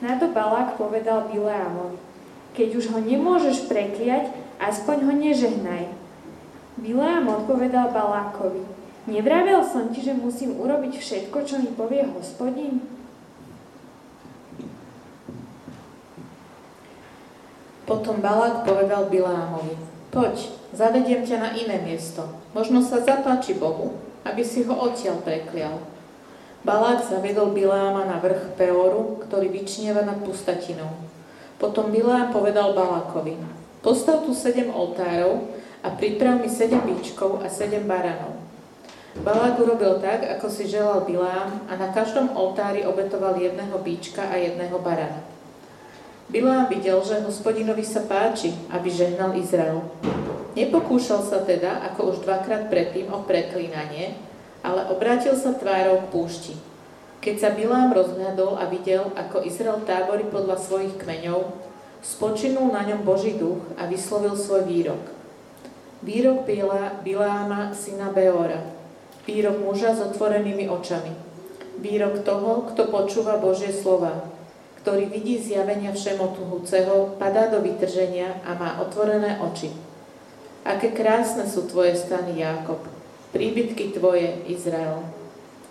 Na 0.04 0.20
to 0.20 0.30
Balák 0.30 0.76
povedal 0.76 1.26
Bileámovi, 1.32 1.96
keď 2.52 2.68
už 2.76 2.92
ho 2.92 3.00
nemôžeš 3.00 3.66
prekliať, 3.66 4.30
aspoň 4.60 4.96
ho 5.08 5.12
nežehnaj. 5.16 5.90
Bileám 6.78 7.30
odpovedal 7.30 7.94
Balákovi, 7.94 8.66
nevravel 9.06 9.62
som 9.62 9.94
ti, 9.94 10.02
že 10.02 10.12
musím 10.12 10.58
urobiť 10.58 10.98
všetko, 10.98 11.36
čo 11.46 11.62
mi 11.62 11.70
povie 11.72 12.02
hospodin? 12.10 12.82
Potom 17.86 18.18
Balák 18.18 18.66
povedal 18.66 19.06
Bileámovi, 19.12 19.93
poď, 20.14 20.54
zavediem 20.70 21.26
ťa 21.26 21.36
na 21.42 21.50
iné 21.58 21.82
miesto, 21.82 22.24
možno 22.54 22.80
sa 22.80 23.02
zapáči 23.02 23.58
Bohu 23.58 24.14
aby 24.24 24.42
si 24.42 24.64
ho 24.64 24.74
odtiaľ 24.74 25.20
preklial. 25.20 25.76
Balák 26.64 27.04
zavedol 27.04 27.52
Biláma 27.52 28.08
na 28.08 28.16
vrch 28.24 28.56
Peoru, 28.56 29.20
ktorý 29.28 29.52
vyčnieva 29.52 30.00
nad 30.00 30.16
pustatinou. 30.24 30.88
Potom 31.60 31.92
Bilám 31.92 32.32
povedal 32.32 32.72
Balákovi, 32.72 33.36
postav 33.84 34.24
tu 34.24 34.32
sedem 34.32 34.72
oltárov 34.72 35.44
a 35.84 35.92
priprav 35.92 36.40
mi 36.40 36.48
sedem 36.48 36.80
bíčkov 36.80 37.44
a 37.44 37.52
sedem 37.52 37.84
baranov. 37.84 38.40
Balák 39.14 39.60
urobil 39.60 40.02
tak, 40.02 40.26
ako 40.26 40.50
si 40.50 40.66
želal 40.66 41.04
Bilám 41.04 41.68
a 41.68 41.76
na 41.76 41.92
každom 41.92 42.32
oltári 42.32 42.82
obetoval 42.82 43.36
jedného 43.38 43.76
bíčka 43.84 44.24
a 44.26 44.40
jedného 44.40 44.74
barana. 44.80 45.33
Bilám 46.24 46.72
videl, 46.72 46.96
že 47.04 47.20
hospodinovi 47.20 47.84
sa 47.84 48.00
páči, 48.00 48.56
aby 48.72 48.88
žehnal 48.88 49.36
Izrael. 49.36 49.84
Nepokúšal 50.56 51.20
sa 51.20 51.44
teda, 51.44 51.84
ako 51.92 52.16
už 52.16 52.16
dvakrát 52.24 52.72
predtým, 52.72 53.12
o 53.12 53.20
preklínanie, 53.28 54.16
ale 54.64 54.88
obrátil 54.88 55.36
sa 55.36 55.52
tvárou 55.52 56.00
k 56.08 56.10
púšti. 56.14 56.54
Keď 57.20 57.34
sa 57.36 57.50
Bilám 57.52 57.92
rozhľadol 57.92 58.56
a 58.56 58.64
videl, 58.72 59.12
ako 59.12 59.44
Izrael 59.44 59.84
táborí 59.84 60.24
podľa 60.24 60.60
svojich 60.60 60.96
kmeňov, 60.96 61.52
spočinul 62.00 62.72
na 62.72 62.84
ňom 62.88 63.04
Boží 63.04 63.36
duch 63.36 63.60
a 63.76 63.84
vyslovil 63.84 64.36
svoj 64.36 64.64
výrok. 64.64 65.04
Výrok 66.04 66.44
Biláma, 67.00 67.72
syna 67.72 68.12
Beora. 68.12 68.60
Výrok 69.24 69.56
muža 69.60 69.96
s 69.96 70.04
otvorenými 70.04 70.68
očami. 70.68 71.12
Výrok 71.80 72.24
toho, 72.24 72.68
kto 72.68 72.92
počúva 72.92 73.40
Božie 73.40 73.72
slova, 73.72 74.33
ktorý 74.84 75.08
vidí 75.08 75.40
zjavenia 75.40 75.96
všemotuhúceho, 75.96 77.16
padá 77.16 77.48
do 77.48 77.64
vytrženia 77.64 78.44
a 78.44 78.52
má 78.52 78.76
otvorené 78.84 79.40
oči. 79.40 79.72
Aké 80.60 80.92
krásne 80.92 81.48
sú 81.48 81.64
tvoje 81.64 81.96
stany, 81.96 82.44
Jákob, 82.44 82.84
príbytky 83.32 83.96
tvoje, 83.96 84.44
Izrael. 84.44 85.00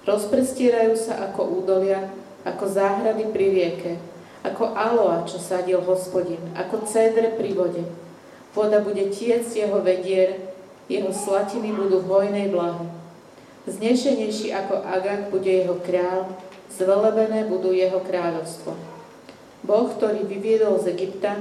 Rozprestierajú 0.10 0.98
sa 0.98 1.30
ako 1.30 1.62
údolia, 1.62 2.10
ako 2.42 2.66
záhrady 2.66 3.30
pri 3.30 3.46
rieke, 3.54 3.94
ako 4.42 4.74
aloa, 4.74 5.30
čo 5.30 5.38
sadil 5.38 5.86
hospodin, 5.86 6.42
ako 6.58 6.82
cédre 6.90 7.38
pri 7.38 7.54
vode. 7.54 7.86
Voda 8.58 8.82
bude 8.82 9.14
tiec 9.14 9.46
jeho 9.54 9.78
vedier, 9.86 10.42
jeho 10.90 11.14
slatiny 11.14 11.70
budú 11.70 12.02
v 12.02 12.10
hojnej 12.10 12.50
blahe. 12.50 12.90
Znešenejší 13.70 14.58
ako 14.58 14.82
Agak 14.82 15.30
bude 15.30 15.54
jeho 15.54 15.78
král, 15.86 16.34
zvelebené 16.74 17.46
budú 17.46 17.70
jeho 17.70 18.02
kráľovstvo. 18.02 18.93
Boh, 19.64 19.88
ktorý 19.88 20.28
vyviedol 20.28 20.80
z 20.80 20.96
Egypta, 20.96 21.40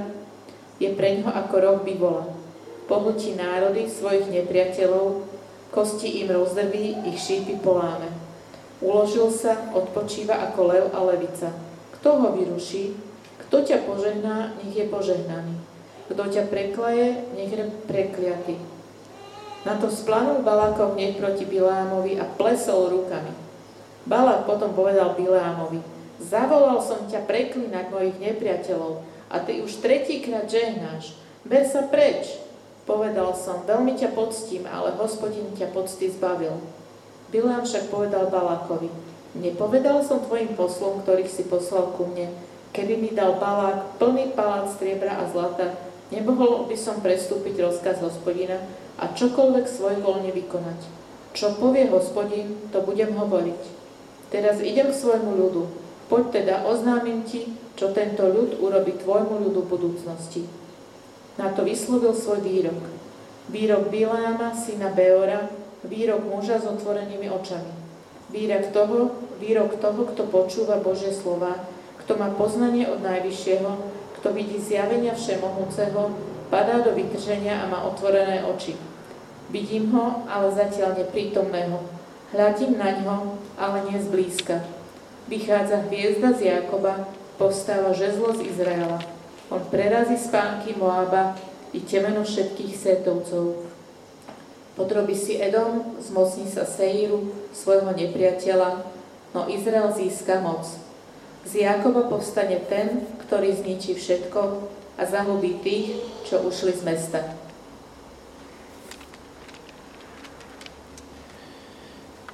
je 0.79 0.89
pre 0.95 1.19
ňo 1.21 1.29
ako 1.29 1.55
roh 1.59 1.79
bivola 1.83 2.43
pohltí 2.85 3.35
národy 3.39 3.87
svojich 3.87 4.27
nepriateľov, 4.29 5.23
kosti 5.71 6.23
im 6.23 6.29
rozdrví, 6.31 7.07
ich 7.09 7.19
šípy 7.19 7.57
poláme. 7.63 8.11
Uložil 8.83 9.31
sa, 9.31 9.71
odpočíva 9.71 10.35
ako 10.51 10.59
lev 10.67 10.85
a 10.91 10.99
levica. 11.07 11.55
Kto 11.99 12.19
ho 12.19 12.27
vyruší? 12.35 12.93
Kto 13.47 13.63
ťa 13.63 13.87
požehná, 13.87 14.59
nech 14.59 14.75
je 14.75 14.85
požehnaný. 14.91 15.55
Kto 16.11 16.27
ťa 16.27 16.51
preklaje, 16.51 17.23
nech 17.33 17.49
je 17.49 17.71
prekliatý. 17.87 18.59
Na 19.63 19.79
to 19.79 19.87
splanul 19.87 20.43
Balákov 20.43 20.99
hneď 20.99 21.15
proti 21.15 21.47
Bileámovi 21.47 22.19
a 22.19 22.27
plesol 22.27 22.91
rukami. 22.91 23.31
Balák 24.03 24.43
potom 24.43 24.75
povedal 24.75 25.15
Bileámovi, 25.15 25.79
zavolal 26.23 26.79
som 26.79 27.05
ťa 27.05 27.27
preklinať 27.27 27.91
mojich 27.91 28.17
nepriateľov 28.23 29.03
a 29.27 29.43
ty 29.43 29.59
už 29.59 29.83
tretíkrát 29.83 30.47
žehnáš. 30.47 31.19
Ber 31.43 31.67
sa 31.67 31.83
preč, 31.85 32.43
Povedal 32.83 33.31
som, 33.31 33.63
veľmi 33.63 33.95
ťa 33.95 34.11
poctím, 34.11 34.67
ale 34.67 34.91
hospodin 34.99 35.47
ťa 35.55 35.71
pocty 35.71 36.11
zbavil. 36.11 36.59
Bilám 37.31 37.63
však 37.63 37.87
povedal 37.87 38.27
Balákovi, 38.27 38.91
nepovedal 39.39 40.03
som 40.03 40.19
tvojim 40.19 40.51
poslom, 40.59 40.99
ktorých 41.01 41.31
si 41.31 41.47
poslal 41.47 41.95
ku 41.95 42.11
mne, 42.11 42.27
keby 42.75 42.99
mi 42.99 43.09
dal 43.15 43.39
Balák 43.39 43.95
plný 44.03 44.35
palác 44.35 44.75
striebra 44.75 45.15
a 45.15 45.31
zlata, 45.31 45.79
nemohol 46.11 46.67
by 46.67 46.75
som 46.75 46.99
prestúpiť 46.99 47.55
rozkaz 47.63 48.03
hospodina 48.03 48.59
a 48.99 49.15
čokoľvek 49.15 49.63
svojvoľne 49.63 50.35
vykonať. 50.35 50.79
Čo 51.31 51.55
povie 51.55 51.87
hospodin, 51.87 52.67
to 52.75 52.83
budem 52.83 53.15
hovoriť. 53.15 53.61
Teraz 54.27 54.59
idem 54.59 54.91
k 54.91 54.99
svojmu 54.99 55.31
ľudu. 55.39 55.63
Poď 56.11 56.23
teda 56.43 56.55
oznámim 56.67 57.23
ti, 57.23 57.53
čo 57.73 57.95
tento 57.95 58.27
ľud 58.27 58.61
urobi 58.61 58.93
tvojmu 58.99 59.49
ľudu 59.49 59.61
budúcnosti. 59.65 60.45
Na 61.39 61.49
to 61.49 61.65
vyslovil 61.65 62.13
svoj 62.13 62.45
výrok. 62.45 62.77
Výrok 63.49 63.89
Bileama, 63.89 64.53
syna 64.53 64.93
Beora, 64.93 65.49
výrok 65.83 66.21
muža 66.23 66.61
s 66.61 66.69
otvorenými 66.69 67.27
očami. 67.27 67.73
Výrok 68.29 68.71
toho, 68.71 69.11
výrok 69.41 69.81
toho, 69.81 70.01
kto 70.13 70.23
počúva 70.29 70.79
Božie 70.79 71.11
slova, 71.11 71.65
kto 72.05 72.15
má 72.19 72.31
poznanie 72.35 72.87
od 72.87 73.01
Najvyššieho, 73.01 73.71
kto 74.19 74.27
vidí 74.31 74.59
zjavenia 74.59 75.17
Všemohúceho, 75.17 76.15
padá 76.47 76.79
do 76.85 76.95
vytrženia 76.95 77.65
a 77.65 77.69
má 77.71 77.83
otvorené 77.89 78.45
oči. 78.47 78.77
Vidím 79.51 79.91
ho, 79.91 80.23
ale 80.29 80.53
zatiaľ 80.55 80.97
neprítomného. 81.03 81.77
Hľadím 82.33 82.79
na 82.79 82.89
ňo, 82.97 83.37
ale 83.59 83.85
nie 83.91 84.01
zblízka. 84.01 84.65
Vychádza 85.27 85.87
hviezda 85.87 86.35
z 86.35 86.41
Jakoba, 86.41 87.07
povstáva 87.39 87.95
žezlo 87.95 88.35
z 88.35 88.43
Izraela. 88.51 88.99
On 89.47 89.63
prerazí 89.71 90.19
spánky 90.19 90.75
Moába 90.75 91.39
i 91.71 91.79
temeno 91.79 92.27
všetkých 92.27 92.73
sétovcov. 92.75 93.63
Podrobí 94.75 95.15
si 95.15 95.39
Edom, 95.39 95.95
zmocní 96.01 96.49
sa 96.49 96.67
Seiru, 96.67 97.31
svojho 97.53 97.93
nepriateľa, 97.93 98.83
no 99.31 99.47
Izrael 99.47 99.93
získa 99.95 100.41
moc. 100.43 100.65
Z 101.47 101.55
Jakoba 101.55 102.09
povstane 102.11 102.59
ten, 102.67 103.07
ktorý 103.23 103.53
zničí 103.53 103.95
všetko 103.95 104.41
a 104.99 105.03
zahubí 105.07 105.61
tých, 105.63 106.03
čo 106.27 106.43
ušli 106.43 106.73
z 106.75 106.81
mesta. 106.83 107.19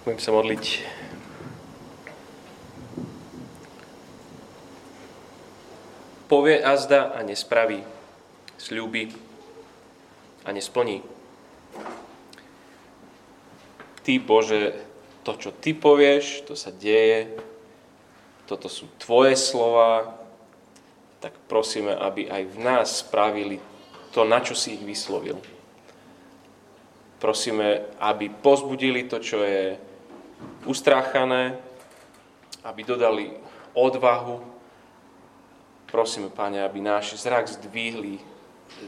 Budem 0.08 0.22
sa 0.26 0.34
modliť. 0.34 0.66
Povie 6.30 6.62
azda 6.62 7.10
a 7.18 7.26
nespraví, 7.26 7.82
sľúbi 8.62 9.10
a 10.46 10.54
nesplní. 10.54 11.02
Ty, 14.06 14.14
Bože, 14.22 14.78
to, 15.26 15.34
čo 15.42 15.50
Ty 15.58 15.74
povieš, 15.74 16.46
to 16.46 16.54
sa 16.54 16.70
deje, 16.70 17.34
toto 18.46 18.70
sú 18.70 18.86
Tvoje 19.02 19.34
slova, 19.34 20.22
tak 21.18 21.34
prosíme, 21.50 21.98
aby 21.98 22.30
aj 22.30 22.44
v 22.46 22.58
nás 22.62 22.88
spravili 23.02 23.58
to, 24.14 24.22
na 24.24 24.40
čo 24.40 24.56
si 24.56 24.78
ich 24.80 24.84
vyslovil. 24.86 25.38
Prosíme, 27.20 27.90
aby 28.00 28.32
pozbudili 28.32 29.04
to, 29.10 29.20
čo 29.20 29.44
je 29.44 29.76
ustráchané, 30.64 31.60
aby 32.64 32.82
dodali 32.88 33.36
odvahu. 33.76 34.59
Prosíme, 35.90 36.30
Pane, 36.30 36.62
aby 36.62 36.82
náš 36.82 37.18
zrak 37.18 37.50
zdvihli 37.50 38.22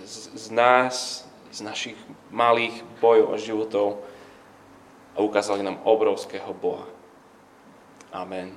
z, 0.05 0.17
z 0.37 0.45
nás, 0.53 1.25
z 1.51 1.59
našich 1.65 1.97
malých 2.29 2.85
bojov 3.01 3.33
a 3.33 3.37
životov 3.41 3.87
a 5.17 5.19
ukázali 5.19 5.65
nám 5.65 5.81
obrovského 5.83 6.53
Boha. 6.53 6.85
Amen. 8.13 8.53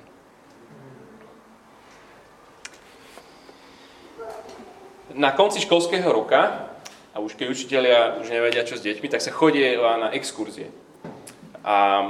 Na 5.15 5.31
konci 5.31 5.63
školského 5.63 6.11
roka, 6.11 6.69
a 7.15 7.23
už 7.23 7.39
keď 7.39 7.47
učiteľia 7.49 7.99
už 8.19 8.27
nevedia, 8.29 8.67
čo 8.67 8.75
s 8.75 8.83
deťmi, 8.83 9.07
tak 9.07 9.23
sa 9.23 9.31
chodí 9.31 9.63
na 9.79 10.11
exkurzie. 10.11 10.67
A 11.63 12.03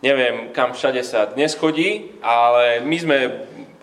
neviem, 0.00 0.48
kam 0.56 0.72
všade 0.72 1.04
sa 1.04 1.28
dnes 1.28 1.52
chodí, 1.52 2.16
ale 2.24 2.80
my 2.80 2.96
sme, 2.96 3.16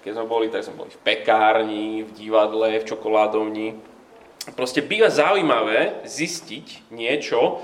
keď 0.06 0.22
sme 0.22 0.30
boli, 0.30 0.54
tak 0.54 0.62
sme 0.62 0.86
boli 0.86 0.94
v 0.94 1.02
pekárni, 1.02 2.06
v 2.06 2.14
divadle, 2.14 2.78
v 2.78 2.86
čokoládovni. 2.86 3.74
Proste 4.54 4.86
býva 4.86 5.10
zaujímavé 5.10 6.06
zistiť 6.06 6.94
niečo, 6.94 7.58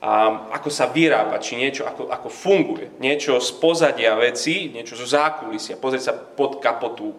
um, 0.00 0.48
ako 0.56 0.72
sa 0.72 0.88
vyrába, 0.88 1.36
či 1.36 1.60
niečo 1.60 1.84
ako, 1.84 2.08
ako 2.08 2.32
funguje. 2.32 2.96
Niečo 2.96 3.36
z 3.44 3.52
pozadia 3.60 4.16
veci, 4.16 4.72
niečo 4.72 4.96
zo 4.96 5.04
zákulisia, 5.04 5.76
pozrieť 5.76 6.04
sa 6.08 6.16
pod 6.16 6.64
kapotu 6.64 7.12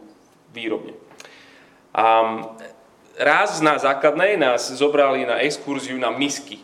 výrobne. 0.50 0.98
Um, 1.94 2.58
raz 3.14 3.62
na 3.62 3.78
základnej 3.78 4.42
nás 4.42 4.74
zobrali 4.74 5.22
na 5.30 5.46
exkurziu 5.46 6.02
na 6.02 6.10
misky. 6.10 6.58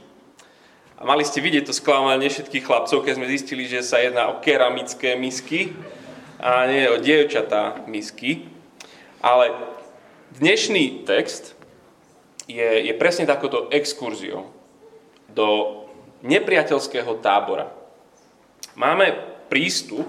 A 0.98 1.06
mali 1.06 1.22
ste 1.22 1.46
vidieť 1.46 1.70
to 1.70 1.78
sklamanie 1.78 2.26
všetkých 2.26 2.66
chlapcov, 2.66 3.06
keď 3.06 3.22
sme 3.22 3.30
zistili, 3.30 3.70
že 3.70 3.86
sa 3.86 4.02
jedná 4.02 4.34
o 4.34 4.42
keramické 4.42 5.14
misky 5.14 5.78
a 6.40 6.64
nie 6.72 6.88
o 6.88 6.96
dievčatá 6.96 7.84
misky. 7.84 8.48
Ale 9.20 9.52
dnešný 10.40 11.04
text 11.04 11.52
je, 12.48 12.88
je 12.88 12.94
presne 12.96 13.28
takouto 13.28 13.68
exkurziou 13.68 14.48
do 15.28 15.48
nepriateľského 16.24 17.20
tábora. 17.20 17.68
Máme 18.80 19.12
prístup 19.52 20.08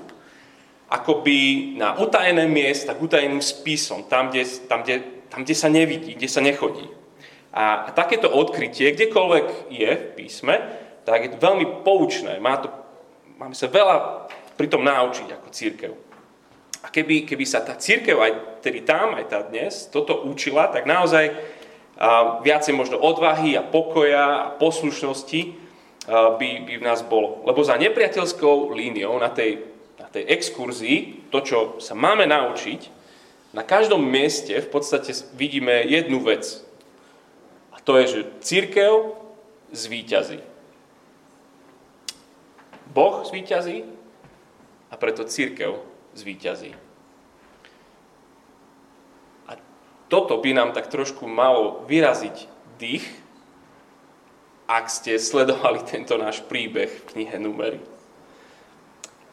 akoby 0.86 1.74
na 1.74 1.98
utajené 1.98 2.46
miesta, 2.46 2.94
k 2.94 3.02
utajeným 3.02 3.42
spisom, 3.42 4.06
tam 4.06 4.30
kde, 4.30 4.46
tam, 4.70 4.86
kde, 4.86 5.26
tam, 5.26 5.42
kde 5.42 5.54
sa 5.54 5.66
nevidí, 5.66 6.14
kde 6.14 6.30
sa 6.30 6.42
nechodí. 6.42 6.86
A 7.50 7.90
takéto 7.90 8.30
odkrytie, 8.30 8.94
kdekoľvek 8.94 9.74
je 9.74 9.90
v 9.90 10.06
písme, 10.14 10.54
tak 11.02 11.26
je 11.26 11.30
veľmi 11.34 11.82
poučné. 11.82 12.38
Má 12.38 12.62
to, 12.62 12.70
máme 13.38 13.54
sa 13.58 13.66
veľa 13.66 14.30
pri 14.54 14.70
tom 14.70 14.86
naučiť 14.86 15.34
ako 15.34 15.48
církev. 15.50 16.09
A 16.80 16.88
keby, 16.88 17.28
keby 17.28 17.44
sa 17.44 17.60
tá 17.60 17.76
církev 17.76 18.16
aj 18.16 18.64
tedy 18.64 18.80
tam, 18.80 19.16
aj 19.16 19.26
tá 19.28 19.44
dnes, 19.44 19.88
toto 19.92 20.24
učila, 20.24 20.72
tak 20.72 20.88
naozaj 20.88 21.32
a 22.00 22.40
viacej 22.40 22.72
možno 22.72 22.96
odvahy 22.96 23.60
a 23.60 23.66
pokoja 23.66 24.24
a 24.24 24.50
poslušnosti 24.56 25.40
by, 26.08 26.48
by 26.64 26.74
v 26.80 26.86
nás 26.86 27.04
bolo. 27.04 27.44
Lebo 27.44 27.60
za 27.60 27.76
nepriateľskou 27.76 28.72
líniou 28.72 29.20
na 29.20 29.28
tej, 29.28 29.60
na 30.00 30.08
tej 30.08 30.24
exkurzii, 30.32 31.28
to, 31.28 31.44
čo 31.44 31.58
sa 31.76 31.92
máme 31.92 32.24
naučiť, 32.24 32.80
na 33.52 33.60
každom 33.60 34.00
mieste 34.00 34.56
v 34.56 34.68
podstate 34.72 35.12
vidíme 35.36 35.84
jednu 35.84 36.24
vec. 36.24 36.64
A 37.76 37.84
to 37.84 38.00
je, 38.00 38.04
že 38.08 38.20
církev 38.40 39.12
zvíťazí. 39.68 40.40
Boh 42.96 43.28
zvíťazí 43.28 43.84
a 44.88 44.94
preto 44.96 45.28
církev 45.28 45.76
zvíťazí. 46.20 46.76
A 49.48 49.56
toto 50.12 50.36
by 50.36 50.52
nám 50.52 50.70
tak 50.76 50.92
trošku 50.92 51.24
malo 51.24 51.88
vyraziť 51.88 52.36
dých, 52.76 53.08
ak 54.70 54.86
ste 54.86 55.18
sledovali 55.18 55.80
tento 55.92 56.14
náš 56.20 56.44
príbeh 56.44 56.92
v 56.92 57.06
knihe 57.16 57.36
Numery. 57.40 57.80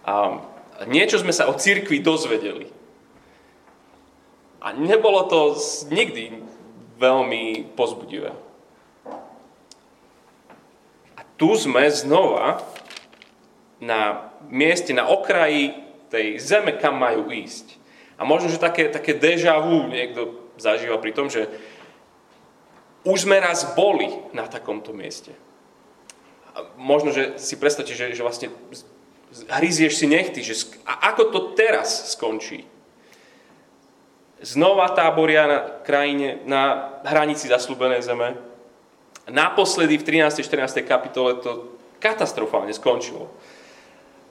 A 0.07 0.39
niečo 0.87 1.19
sme 1.19 1.35
sa 1.35 1.51
o 1.51 1.53
cirkvi 1.59 1.99
dozvedeli. 1.99 2.71
A 4.63 4.73
nebolo 4.73 5.27
to 5.27 5.53
nikdy 5.91 6.43
veľmi 6.97 7.75
pozbudivé. 7.77 8.33
A 11.13 11.21
tu 11.37 11.53
sme 11.53 11.85
znova 11.93 12.65
na 13.77 14.33
mieste, 14.49 14.93
na 14.93 15.05
okraji 15.05 15.86
tej 16.07 16.39
zeme, 16.39 16.75
kam 16.75 16.99
majú 16.99 17.27
ísť. 17.31 17.77
A 18.17 18.25
možno, 18.25 18.49
že 18.49 18.57
také, 18.57 18.89
také 18.89 19.13
deja 19.13 19.61
vu 19.61 19.85
niekto 19.87 20.49
zažíva 20.57 20.97
pri 20.97 21.13
tom, 21.13 21.29
že 21.29 21.45
už 23.05 23.29
sme 23.29 23.37
raz 23.39 23.77
boli 23.77 24.09
na 24.33 24.49
takomto 24.49 24.91
mieste. 24.91 25.31
A 26.57 26.65
možno, 26.75 27.13
že 27.13 27.37
si 27.37 27.55
predstavte, 27.55 27.93
že, 27.93 28.17
že 28.17 28.25
vlastne 28.25 28.49
hryzieš 29.47 30.01
si 30.01 30.07
nechty, 30.09 30.41
že 30.41 30.73
a 30.83 31.13
ako 31.13 31.23
to 31.29 31.39
teraz 31.53 32.17
skončí. 32.17 32.65
Znova 34.41 34.89
táboria 34.93 35.45
na 35.45 35.59
krajine, 35.81 36.41
na 36.45 36.93
hranici 37.05 37.49
zaslúbenej 37.49 38.05
zeme. 38.05 38.37
Naposledy 39.29 39.97
v 39.97 40.25
13. 40.25 40.45
14. 40.45 40.81
kapitole 40.85 41.41
to 41.41 41.77
katastrofálne 41.97 42.73
skončilo. 42.73 43.29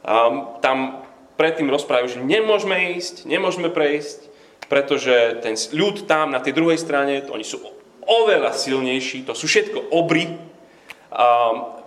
Um, 0.07 0.59
tam 0.62 1.06
predtým 1.37 1.68
rozprávajú, 1.68 2.16
že 2.16 2.25
nemôžeme 2.25 2.96
ísť, 2.96 3.29
nemôžeme 3.29 3.68
prejsť, 3.68 4.29
pretože 4.66 5.40
ten 5.44 5.55
ľud 5.77 6.09
tam 6.11 6.35
na 6.35 6.42
tej 6.42 6.57
druhej 6.57 6.81
strane, 6.81 7.22
oni 7.29 7.46
sú 7.46 7.62
oveľa 8.07 8.57
silnejší, 8.57 9.22
to 9.29 9.37
sú 9.37 9.46
všetko 9.46 9.94
obry. 9.94 10.35
A 11.12 11.27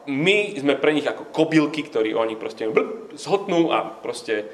my 0.08 0.58
sme 0.58 0.80
pre 0.80 0.96
nich 0.96 1.06
ako 1.06 1.28
kobylky, 1.30 1.84
ktorí 1.84 2.16
oni 2.16 2.40
proste 2.40 2.66
zhotnú 3.14 3.70
a 3.76 3.84
proste 3.84 4.48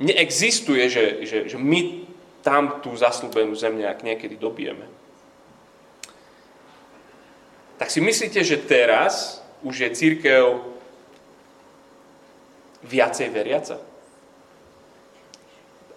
neexistuje, 0.00 0.88
že, 0.90 1.04
že, 1.24 1.38
že 1.48 1.56
my 1.56 2.08
tam 2.40 2.80
tú 2.80 2.96
zaslúbenú 2.96 3.52
zem 3.52 3.76
nejak 3.76 4.00
niekedy 4.00 4.36
dobijeme. 4.40 4.88
Tak 7.76 7.88
si 7.88 8.00
myslíte, 8.00 8.44
že 8.44 8.60
teraz 8.60 9.40
už 9.64 9.88
je 9.88 9.90
církev 9.96 10.60
viacej 12.84 13.28
veriaca? 13.32 13.76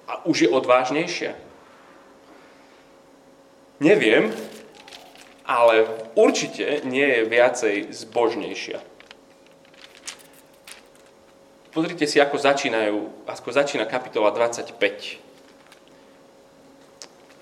A 0.07 0.25
už 0.27 0.47
je 0.47 0.49
odvážnejšia? 0.51 1.35
Neviem, 3.83 4.31
ale 5.43 5.87
určite 6.15 6.83
nie 6.87 7.03
je 7.03 7.21
viacej 7.27 7.75
zbožnejšia. 7.91 8.79
Pozrite 11.73 12.05
si, 12.05 12.21
ako, 12.21 12.37
začínajú, 12.37 13.25
ako 13.25 13.49
začína 13.49 13.89
kapitola 13.89 14.29
25. 14.29 14.77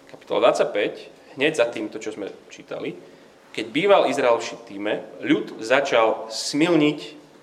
Kapitola 0.07 0.55
25, 0.55 1.35
hneď 1.35 1.53
za 1.59 1.67
týmto, 1.67 1.99
čo 1.99 2.15
sme 2.15 2.31
čítali, 2.47 2.95
keď 3.51 3.65
býval 3.67 4.07
Izrael 4.07 4.39
v 4.39 4.47
Šitíme, 4.47 4.93
ľud 5.27 5.59
začal 5.59 6.31
smilniť 6.31 6.99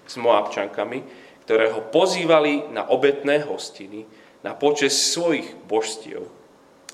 s 0.09 0.15
Moabčankami, 0.17 1.05
ktoré 1.49 1.73
ho 1.73 1.81
pozývali 1.81 2.69
na 2.69 2.85
obetné 2.85 3.49
hostiny 3.49 4.05
na 4.45 4.53
počes 4.53 4.93
svojich 5.17 5.57
božstiev 5.65 6.29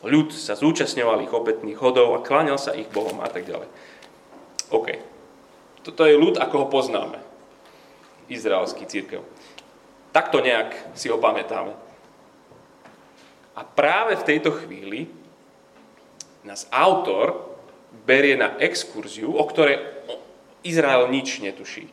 ľud 0.05 0.31
sa 0.31 0.55
zúčastňoval 0.55 1.25
ich 1.25 1.33
obetných 1.33 1.81
hodov 1.81 2.12
a 2.14 2.25
kláňal 2.25 2.61
sa 2.61 2.77
ich 2.77 2.88
Bohom 2.93 3.25
a 3.25 3.29
tak 3.29 3.49
ďalej. 3.49 3.69
OK. 4.69 4.88
Toto 5.85 6.05
je 6.05 6.17
ľud, 6.17 6.37
ako 6.40 6.64
ho 6.64 6.67
poznáme. 6.69 7.19
Izraelský 8.29 8.88
církev. 8.88 9.21
Takto 10.12 10.40
nejak 10.40 10.97
si 10.97 11.12
ho 11.12 11.21
pamätáme. 11.21 11.77
A 13.55 13.61
práve 13.62 14.17
v 14.17 14.27
tejto 14.27 14.51
chvíli 14.64 15.09
nás 16.45 16.69
autor 16.73 17.57
berie 18.05 18.37
na 18.37 18.57
exkurziu, 18.61 19.33
o 19.33 19.45
ktorej 19.45 19.81
Izrael 20.64 21.12
nič 21.12 21.40
netuší. 21.45 21.88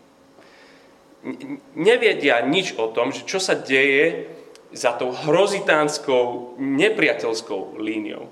Nevedia 1.77 2.41
nič 2.41 2.73
o 2.81 2.89
tom, 2.89 3.13
že 3.13 3.27
čo 3.29 3.37
sa 3.37 3.53
deje 3.53 4.25
za 4.73 4.95
tou 4.97 5.13
hrozitánskou, 5.13 6.57
nepriateľskou 6.57 7.77
líniou, 7.77 8.31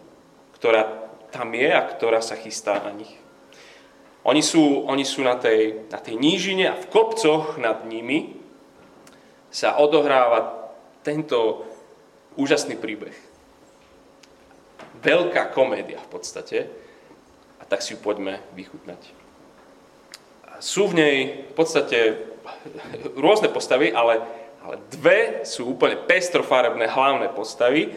ktorá 0.57 0.87
tam 1.29 1.53
je 1.53 1.69
a 1.69 1.85
ktorá 1.85 2.23
sa 2.23 2.33
chystá 2.39 2.81
na 2.81 2.95
nich. 2.95 3.11
Oni 4.25 4.43
sú, 4.43 4.83
oni 4.89 5.05
sú 5.05 5.23
na, 5.23 5.37
tej, 5.39 5.87
na 5.87 5.99
tej 6.01 6.19
nížine 6.19 6.67
a 6.67 6.75
v 6.75 6.89
kopcoch 6.91 7.55
nad 7.61 7.85
nimi 7.87 8.35
sa 9.49 9.79
odohráva 9.79 10.69
tento 11.01 11.65
úžasný 12.35 12.75
príbeh. 12.77 13.15
Veľká 14.99 15.55
komédia 15.55 15.97
v 16.03 16.09
podstate. 16.11 16.57
A 17.59 17.63
tak 17.67 17.83
si 17.83 17.95
ju 17.95 17.99
poďme 17.99 18.43
vychutnať. 18.55 18.99
Sú 20.59 20.91
v 20.91 20.97
nej 20.99 21.17
v 21.47 21.53
podstate 21.55 21.99
rôzne 23.15 23.49
postavy, 23.49 23.91
ale, 23.91 24.21
ale 24.63 24.75
dve 24.91 25.47
sú 25.47 25.73
úplne 25.73 25.97
pestrofarebné 25.97 26.89
hlavné 26.89 27.27
postavy. 27.31 27.93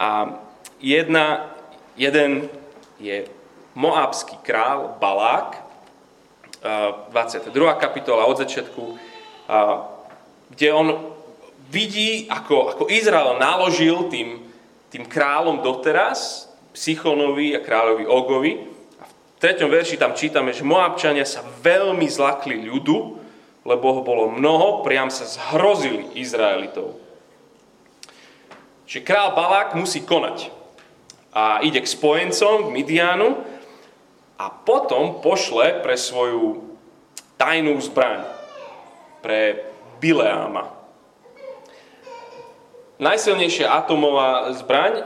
A 0.00 0.40
jedna, 0.80 1.52
jeden 1.96 2.48
je 3.00 3.28
moábsky 3.74 4.36
král 4.42 4.96
Balák, 5.00 5.70
22. 6.60 7.56
kapitola 7.80 8.28
od 8.28 8.36
začiatku, 8.36 8.82
kde 10.52 10.68
on 10.76 11.16
vidí, 11.72 12.28
ako, 12.28 12.76
ako 12.76 12.84
Izrael 12.92 13.40
naložil 13.40 14.12
tým, 14.12 14.44
tým 14.92 15.06
kráľom 15.06 15.64
doteraz, 15.64 16.50
Psychonovi 16.70 17.56
a 17.58 17.64
kráľovi 17.64 18.04
Ogovi. 18.06 18.52
A 19.00 19.04
v 19.06 19.12
treťom 19.42 19.70
verši 19.70 19.98
tam 19.98 20.14
čítame, 20.14 20.54
že 20.54 20.66
Moabčania 20.66 21.26
sa 21.26 21.42
veľmi 21.42 22.06
zlakli 22.06 22.62
ľudu, 22.62 23.19
lebo 23.64 23.86
ho 23.96 24.00
bolo 24.00 24.32
mnoho, 24.32 24.80
priam 24.80 25.12
sa 25.12 25.28
zhrozili 25.28 26.16
Izraelitov. 26.16 26.96
Čiže 28.88 29.06
král 29.06 29.36
Balák 29.36 29.78
musí 29.78 30.02
konať. 30.02 30.50
A 31.30 31.62
ide 31.62 31.78
k 31.78 31.86
spojencom, 31.86 32.66
k 32.66 32.74
Midianu 32.74 33.38
a 34.34 34.50
potom 34.50 35.22
pošle 35.22 35.78
pre 35.84 35.94
svoju 35.94 36.74
tajnú 37.38 37.78
zbraň, 37.78 38.26
pre 39.22 39.68
Bileáma, 40.02 40.80
najsilnejšia 43.00 43.72
atomová 43.72 44.52
zbraň, 44.52 44.92
e, 44.92 45.02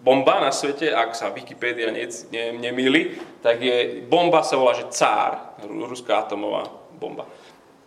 bomba 0.00 0.40
na 0.40 0.50
svete, 0.50 0.88
ak 0.88 1.12
sa 1.12 1.30
Wikipedia 1.30 1.92
ne, 1.92 2.08
ne, 2.32 2.44
nemýli, 2.56 3.20
tak 3.44 3.60
je, 3.60 4.04
bomba 4.08 4.40
sa 4.40 4.56
volá, 4.56 4.72
že 4.72 4.88
cár, 4.88 5.56
ruská 5.64 6.24
atomová 6.24 6.68
bomba. 6.96 7.28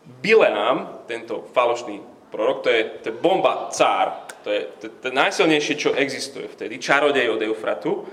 Bileám, 0.08 1.04
tento 1.08 1.44
falošný 1.52 2.00
prorok, 2.32 2.64
to 2.64 2.70
je, 2.72 2.82
to 3.04 3.06
je 3.12 3.16
bomba 3.16 3.68
cár, 3.76 4.28
to 4.44 4.50
je, 4.52 4.62
to, 4.80 4.86
to 5.04 5.08
najsilnejšie, 5.12 5.76
čo 5.76 5.92
existuje 5.96 6.48
vtedy, 6.48 6.80
čarodej 6.80 7.28
od 7.28 7.44
Eufratu. 7.44 8.08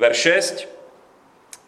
Verš 0.00 0.18
6. 0.64 0.64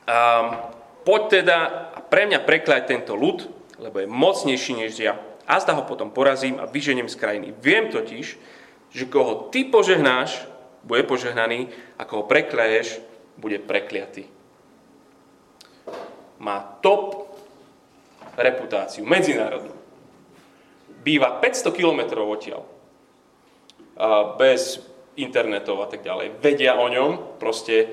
Um, 0.09 0.57
poď 1.05 1.23
teda 1.45 1.59
a 1.93 1.99
pre 2.01 2.25
mňa 2.25 2.41
prekľať 2.43 2.83
tento 2.89 3.13
ľud, 3.13 3.45
lebo 3.77 4.01
je 4.01 4.09
mocnejší 4.09 4.73
než 4.81 4.97
ja 4.97 5.21
a 5.51 5.59
zda 5.59 5.75
ho 5.75 5.83
potom 5.83 6.15
porazím 6.15 6.63
a 6.63 6.71
vyženiem 6.71 7.11
z 7.11 7.19
krajiny. 7.19 7.49
Viem 7.59 7.91
totiž, 7.91 8.39
že 8.95 9.05
koho 9.11 9.51
ty 9.51 9.67
požehnáš, 9.67 10.47
bude 10.87 11.03
požehnaný, 11.03 11.67
ako 11.99 12.23
ho 12.23 12.25
prekleješ, 12.31 13.03
bude 13.35 13.59
prekliatý. 13.59 14.31
Má 16.39 16.79
top 16.81 17.30
reputáciu, 18.37 19.07
medzinárodnú. 19.07 19.75
Býva 21.01 21.41
500 21.41 21.73
kilometrov 21.73 22.29
odtiaľ. 22.29 22.63
Bez 24.37 24.85
internetov 25.17 25.81
a 25.85 25.89
tak 25.89 26.01
ďalej. 26.05 26.41
Vedia 26.41 26.77
o 26.77 26.87
ňom, 26.89 27.41
proste 27.41 27.89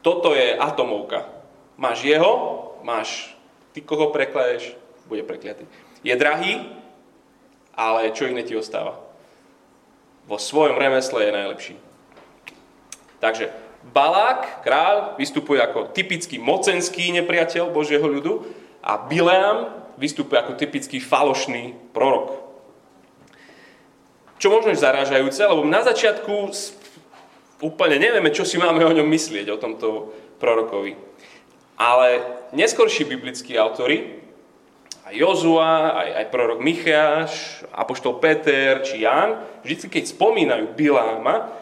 toto 0.00 0.32
je 0.32 0.56
atomovka. 0.56 1.28
Máš 1.76 2.06
jeho, 2.06 2.32
máš 2.80 3.36
ty, 3.76 3.84
koho 3.84 4.08
prekleješ, 4.14 4.72
bude 5.10 5.20
prekliatý. 5.26 5.68
Je 6.00 6.14
drahý, 6.16 6.64
ale 7.76 8.14
čo 8.16 8.24
iné 8.24 8.40
ti 8.46 8.56
ostáva? 8.56 8.96
Vo 10.24 10.40
svojom 10.40 10.80
remesle 10.80 11.28
je 11.28 11.36
najlepší. 11.36 11.74
Takže 13.20 13.52
Balák, 13.86 14.66
kráľ, 14.66 15.14
vystupuje 15.20 15.62
ako 15.62 15.94
typický 15.94 16.42
mocenský 16.42 17.12
nepriateľ 17.20 17.70
Božieho 17.70 18.02
ľudu 18.02 18.42
a 18.86 19.02
Bileam 19.02 19.74
vystupuje 19.98 20.38
ako 20.38 20.54
typický 20.54 21.02
falošný 21.02 21.90
prorok. 21.90 22.38
Čo 24.38 24.54
možno 24.54 24.70
je 24.70 24.78
zarážajúce, 24.78 25.42
lebo 25.42 25.66
na 25.66 25.82
začiatku 25.82 26.54
úplne 27.66 27.98
nevieme, 27.98 28.30
čo 28.30 28.46
si 28.46 28.60
máme 28.60 28.84
o 28.86 28.94
ňom 28.94 29.08
myslieť, 29.08 29.50
o 29.50 29.58
tomto 29.58 30.14
prorokovi. 30.38 30.94
Ale 31.80 32.22
neskorší 32.54 33.08
biblickí 33.08 33.58
autory 33.58 34.22
aj 35.06 35.14
Jozua, 35.14 35.96
aj, 36.02 36.08
aj 36.18 36.26
prorok 36.34 36.60
Micheáš, 36.60 37.62
apoštol 37.70 38.18
Peter 38.18 38.82
či 38.82 39.06
Ján, 39.06 39.38
vždy 39.62 39.86
keď 39.86 40.04
spomínajú 40.10 40.74
Biláma, 40.74 41.54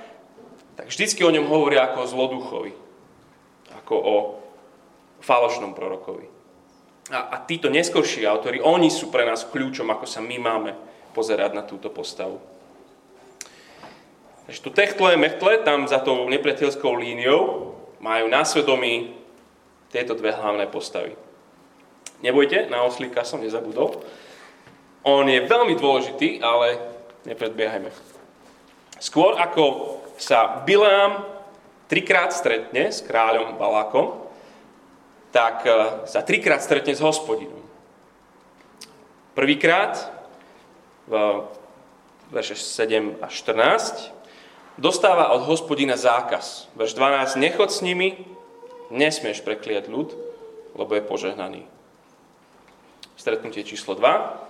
tak 0.74 0.90
vždycky 0.90 1.22
o 1.22 1.30
ňom 1.30 1.46
hovoria 1.46 1.86
ako 1.86 1.98
o 2.02 2.10
zloduchovi, 2.10 2.72
ako 3.84 3.94
o 3.94 4.16
falošnom 5.22 5.76
prorokovi. 5.76 6.33
A, 7.12 7.36
a 7.36 7.36
títo 7.44 7.68
neskorší 7.68 8.24
autori, 8.24 8.64
oni 8.64 8.88
sú 8.88 9.12
pre 9.12 9.28
nás 9.28 9.44
kľúčom, 9.44 9.84
ako 9.92 10.08
sa 10.08 10.24
my 10.24 10.36
máme 10.40 10.72
pozerať 11.12 11.52
na 11.52 11.60
túto 11.60 11.92
postavu. 11.92 12.40
Takže 14.44 14.60
tu 14.60 14.70
techtle, 14.72 15.16
mechtle, 15.16 15.60
tam 15.64 15.88
za 15.88 16.00
tou 16.00 16.28
nepriateľskou 16.28 16.92
líniou 16.96 17.72
majú 18.00 18.26
na 18.28 18.44
svedomí 18.44 19.16
tieto 19.88 20.12
dve 20.12 20.36
hlavné 20.36 20.68
postavy. 20.68 21.16
Nebojte, 22.20 22.72
na 22.72 22.84
oslíka 22.84 23.24
som 23.24 23.40
nezabudol. 23.40 24.00
On 25.04 25.24
je 25.28 25.44
veľmi 25.44 25.76
dôležitý, 25.76 26.40
ale 26.40 26.80
nepredbiehajme. 27.28 27.92
Skôr 28.96 29.36
ako 29.36 29.96
sa 30.16 30.64
Bilám 30.64 31.24
trikrát 31.88 32.32
stretne 32.32 32.88
s 32.88 33.04
kráľom 33.04 33.60
Balákom, 33.60 34.23
tak 35.34 35.66
sa 36.06 36.22
trikrát 36.22 36.62
stretne 36.62 36.94
s 36.94 37.02
hospodinom. 37.02 37.58
Prvýkrát 39.34 39.98
v 41.10 41.42
verše 42.30 42.54
7 42.54 43.18
a 43.18 43.26
14 43.26 44.14
dostáva 44.78 45.34
od 45.34 45.42
hospodina 45.50 45.98
zákaz. 45.98 46.70
Verš 46.78 46.94
12, 46.94 47.42
nechod 47.42 47.74
s 47.74 47.82
nimi, 47.82 48.14
nesmieš 48.94 49.42
prekliať 49.42 49.90
ľud, 49.90 50.14
lebo 50.78 50.94
je 50.94 51.02
požehnaný 51.02 51.66
stretnutie 53.18 53.64
číslo 53.64 53.94
2. 53.96 54.44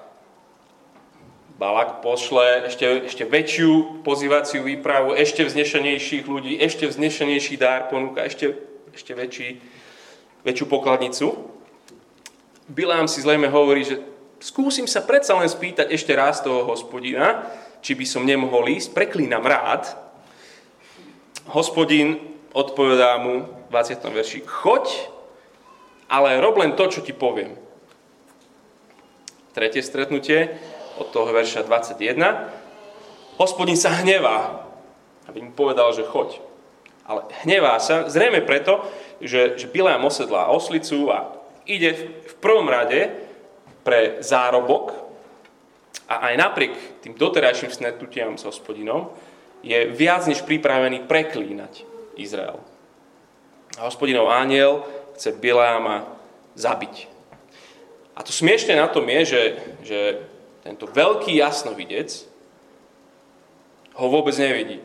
Balak 1.55 2.03
pošle 2.03 2.66
ešte, 2.66 3.07
ešte 3.07 3.23
väčšiu 3.23 4.03
pozývaciu 4.03 4.66
výpravu, 4.66 5.14
ešte 5.14 5.47
vznešenejších 5.47 6.27
ľudí, 6.27 6.59
ešte 6.59 6.90
vznešenejší 6.90 7.55
dár 7.55 7.87
ponúka, 7.87 8.27
ešte, 8.27 8.59
ešte 8.90 9.14
väčší, 9.14 9.62
väčšiu 10.44 10.68
pokladnicu. 10.68 11.35
Bilám 12.68 13.09
si 13.09 13.20
zlejme 13.20 13.48
hovorí, 13.50 13.85
že 13.85 14.00
skúsim 14.40 14.85
sa 14.85 15.04
predsa 15.04 15.37
len 15.37 15.50
spýtať 15.50 15.90
ešte 15.92 16.12
raz 16.14 16.40
toho 16.40 16.68
hospodina, 16.68 17.48
či 17.85 17.96
by 17.96 18.04
som 18.04 18.24
nemohol 18.24 18.68
ísť, 18.70 18.96
preklínam 18.96 19.44
rád. 19.44 19.88
Hospodin 21.52 22.20
odpovedá 22.57 23.20
mu 23.20 23.48
v 23.68 23.72
20. 23.72 24.00
verši, 24.00 24.40
choď, 24.44 25.11
ale 26.09 26.40
rob 26.40 26.57
len 26.57 26.72
to, 26.78 26.88
čo 26.88 27.04
ti 27.04 27.12
poviem 27.12 27.64
tretie 29.54 29.80
stretnutie 29.87 30.50
od 30.98 31.14
toho 31.14 31.30
verša 31.30 31.62
21. 31.62 33.38
Hospodin 33.38 33.78
sa 33.78 33.94
hnevá, 34.02 34.66
aby 35.30 35.38
mu 35.40 35.54
povedal, 35.54 35.94
že 35.94 36.02
choď. 36.02 36.42
Ale 37.07 37.22
hnevá 37.46 37.78
sa, 37.78 38.11
zrejme 38.11 38.42
preto, 38.42 38.83
že, 39.24 39.56
že 39.56 39.66
Bileam 39.72 40.04
osedlá 40.04 40.52
oslicu 40.52 41.08
a 41.08 41.32
ide 41.64 41.96
v, 42.28 42.34
prvom 42.44 42.68
rade 42.68 43.08
pre 43.80 44.20
zárobok 44.20 44.92
a 46.04 46.28
aj 46.28 46.34
napriek 46.37 46.72
tým 47.00 47.16
doterajším 47.16 47.72
stretnutiam 47.72 48.37
s 48.37 48.44
hospodinom 48.44 49.08
je 49.64 49.88
viac 49.88 50.28
než 50.28 50.44
pripravený 50.44 51.08
preklínať 51.08 51.88
Izrael. 52.20 52.60
A 53.80 53.88
hospodinov 53.88 54.28
aniel 54.28 54.84
chce 55.16 55.32
Bileáma 55.32 56.04
zabiť. 56.52 57.08
A 58.14 58.22
to 58.22 58.30
smiešne 58.30 58.76
na 58.76 58.87
tom 58.92 59.08
je, 59.08 59.20
že, 59.24 59.42
že 59.82 60.00
tento 60.62 60.84
veľký 60.87 61.34
jasnovidec 61.40 62.28
ho 63.96 64.06
vôbec 64.06 64.37
nevidí. 64.37 64.78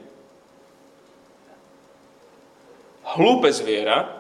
Hlúpe 3.04 3.50
zviera, 3.50 4.19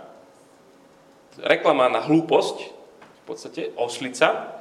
reklama 1.43 1.91
na 1.91 2.01
hlúposť, 2.03 2.57
v 2.99 3.21
podstate 3.25 3.61
oslica, 3.77 4.57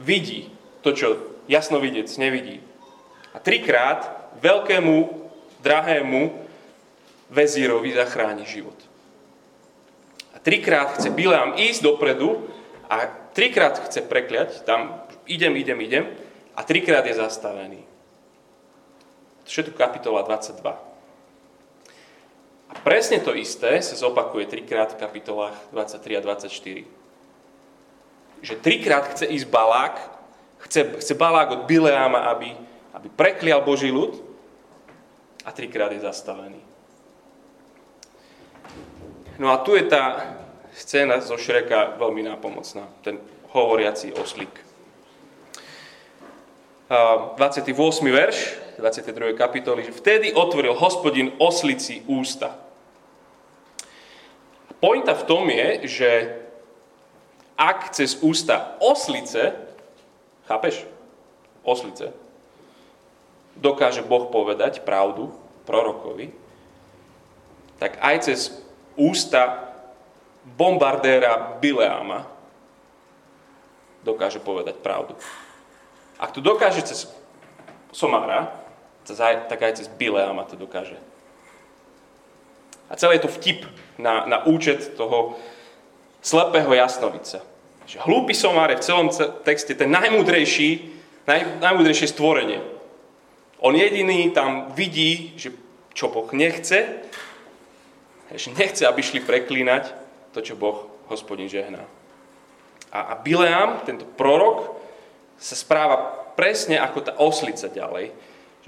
vidí 0.00 0.50
to, 0.82 0.96
čo 0.96 1.08
jasnovidec 1.46 2.08
nevidí. 2.18 2.58
A 3.30 3.38
trikrát 3.38 4.32
veľkému, 4.42 4.96
drahému 5.62 6.34
vezírovi 7.30 7.94
zachráni 7.94 8.42
život. 8.48 8.76
A 10.34 10.42
trikrát 10.42 10.98
chce 10.98 11.14
Bileam 11.14 11.54
ísť 11.54 11.84
dopredu 11.84 12.48
a 12.90 13.06
trikrát 13.36 13.78
chce 13.86 14.02
prekliať, 14.02 14.66
tam 14.66 15.06
idem, 15.30 15.54
idem, 15.54 15.78
idem 15.80 16.04
a 16.58 16.66
trikrát 16.66 17.06
je 17.06 17.14
zastavený. 17.14 17.82
Všetko 19.46 19.78
kapitola 19.78 20.22
22. 20.26 20.89
A 22.70 22.72
presne 22.86 23.18
to 23.18 23.34
isté 23.34 23.82
sa 23.82 23.98
zopakuje 23.98 24.46
trikrát 24.46 24.94
v 24.94 25.00
kapitolách 25.02 25.58
23 25.74 26.18
a 26.18 26.20
24. 26.22 26.86
Že 28.40 28.54
trikrát 28.62 29.10
chce 29.10 29.26
ísť 29.26 29.46
Balák, 29.50 29.98
chce, 30.70 31.02
chce 31.02 31.14
Balák 31.18 31.50
od 31.50 31.62
Bileáma, 31.66 32.30
aby, 32.30 32.54
aby 32.94 33.08
preklial 33.10 33.66
Boží 33.66 33.90
ľud 33.90 34.22
a 35.42 35.50
trikrát 35.50 35.90
je 35.90 36.00
zastavený. 36.06 36.62
No 39.40 39.50
a 39.50 39.58
tu 39.66 39.74
je 39.74 39.88
tá 39.88 40.36
scéna 40.70 41.18
zo 41.18 41.34
Šreka 41.34 41.98
veľmi 41.98 42.22
nápomocná, 42.22 42.86
ten 43.02 43.18
hovoriaci 43.50 44.14
oslík. 44.14 44.52
28. 46.90 47.70
verš 48.10 48.38
22. 48.80 49.36
kapitoly, 49.36 49.84
že 49.84 49.92
vtedy 49.92 50.32
otvoril 50.32 50.72
hospodin 50.72 51.36
oslici 51.36 52.00
ústa. 52.08 52.56
Pointa 54.80 55.12
v 55.12 55.26
tom 55.28 55.44
je, 55.52 55.68
že 55.84 56.10
ak 57.60 57.92
cez 57.92 58.16
ústa 58.24 58.80
oslice, 58.80 59.52
chápeš? 60.48 60.88
Oslice, 61.60 62.16
dokáže 63.60 64.00
Boh 64.00 64.32
povedať 64.32 64.80
pravdu 64.80 65.28
prorokovi, 65.68 66.32
tak 67.76 68.00
aj 68.00 68.16
cez 68.32 68.40
ústa 68.96 69.68
bombardéra 70.56 71.60
Bileáma 71.60 72.24
dokáže 74.00 74.40
povedať 74.40 74.80
pravdu. 74.80 75.12
Ak 76.16 76.32
to 76.32 76.40
dokáže 76.40 76.80
cez 76.84 77.08
Somára, 77.92 78.59
tak 79.50 79.60
aj 79.62 79.82
cez 79.82 79.86
Bileáma 79.88 80.44
to 80.46 80.54
dokáže. 80.54 80.96
A 82.90 82.98
celé 82.98 83.18
je 83.18 83.24
to 83.26 83.34
vtip 83.34 83.66
na, 83.98 84.26
na 84.26 84.42
účet 84.46 84.98
toho 84.98 85.38
slepého 86.20 86.74
jasnovica. 86.74 87.40
Že 87.86 88.02
hlúpy 88.06 88.34
je 88.34 88.78
v 88.78 88.86
celom 88.86 89.08
texte 89.46 89.74
ten 89.74 89.90
najmúdrejší, 89.90 90.70
naj, 91.26 91.62
najmúdrejšie 91.62 92.10
stvorenie. 92.10 92.62
On 93.62 93.74
jediný 93.74 94.30
tam 94.30 94.72
vidí, 94.74 95.34
že 95.36 95.54
čo 95.94 96.08
Boh 96.08 96.30
nechce, 96.32 97.02
že 98.30 98.48
nechce, 98.54 98.86
aby 98.86 99.02
šli 99.02 99.20
preklínať 99.26 99.90
to, 100.30 100.38
čo 100.40 100.54
Boh, 100.54 100.86
hospodin, 101.10 101.50
žehná. 101.50 101.82
A, 102.94 103.14
a 103.14 103.14
Bileam, 103.18 103.82
tento 103.82 104.06
prorok, 104.06 104.78
sa 105.40 105.56
správa 105.58 105.96
presne 106.38 106.78
ako 106.78 106.98
tá 107.00 107.12
oslica 107.18 107.66
ďalej. 107.66 108.14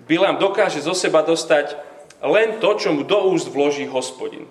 Bileam 0.00 0.40
dokáže 0.40 0.80
zo 0.80 0.96
seba 0.96 1.20
dostať 1.20 1.76
len 2.24 2.62
to, 2.62 2.70
čo 2.78 2.94
mu 2.96 3.04
do 3.04 3.28
úst 3.28 3.50
vloží 3.52 3.84
hospodin. 3.84 4.48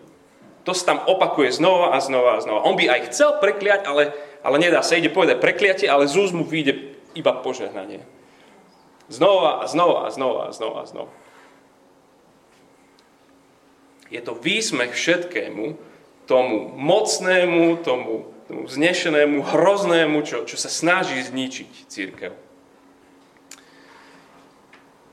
To 0.68 0.78
sa 0.78 0.94
tam 0.94 1.00
opakuje 1.10 1.50
znova 1.50 1.98
a 1.98 1.98
znova 1.98 2.38
a 2.38 2.44
znova. 2.44 2.68
On 2.70 2.78
by 2.78 2.86
aj 2.86 3.10
chcel 3.10 3.42
prekliať, 3.42 3.90
ale, 3.90 4.14
ale 4.46 4.62
nedá 4.62 4.86
sa. 4.86 4.94
Ide 4.94 5.10
povedať 5.10 5.42
prekliatie, 5.42 5.90
ale 5.90 6.06
z 6.06 6.22
úst 6.22 6.38
mu 6.38 6.46
vyjde 6.46 6.94
iba 7.18 7.34
požehnanie. 7.42 8.06
Znova 9.10 9.64
a 9.64 9.66
znova 9.66 10.06
a 10.06 10.10
znova 10.14 10.42
a 10.48 10.52
znova 10.54 10.78
a 10.86 10.86
znova. 10.86 11.14
Je 14.12 14.22
to 14.22 14.38
výsmech 14.38 14.94
všetkému, 14.94 15.80
tomu 16.28 16.70
mocnému, 16.76 17.82
tomu, 17.82 18.30
tomu 18.46 18.64
znešenému, 18.68 19.42
hroznému, 19.42 20.22
čo, 20.22 20.44
čo 20.44 20.60
sa 20.60 20.70
snaží 20.70 21.18
zničiť 21.24 21.72
církev. 21.88 22.51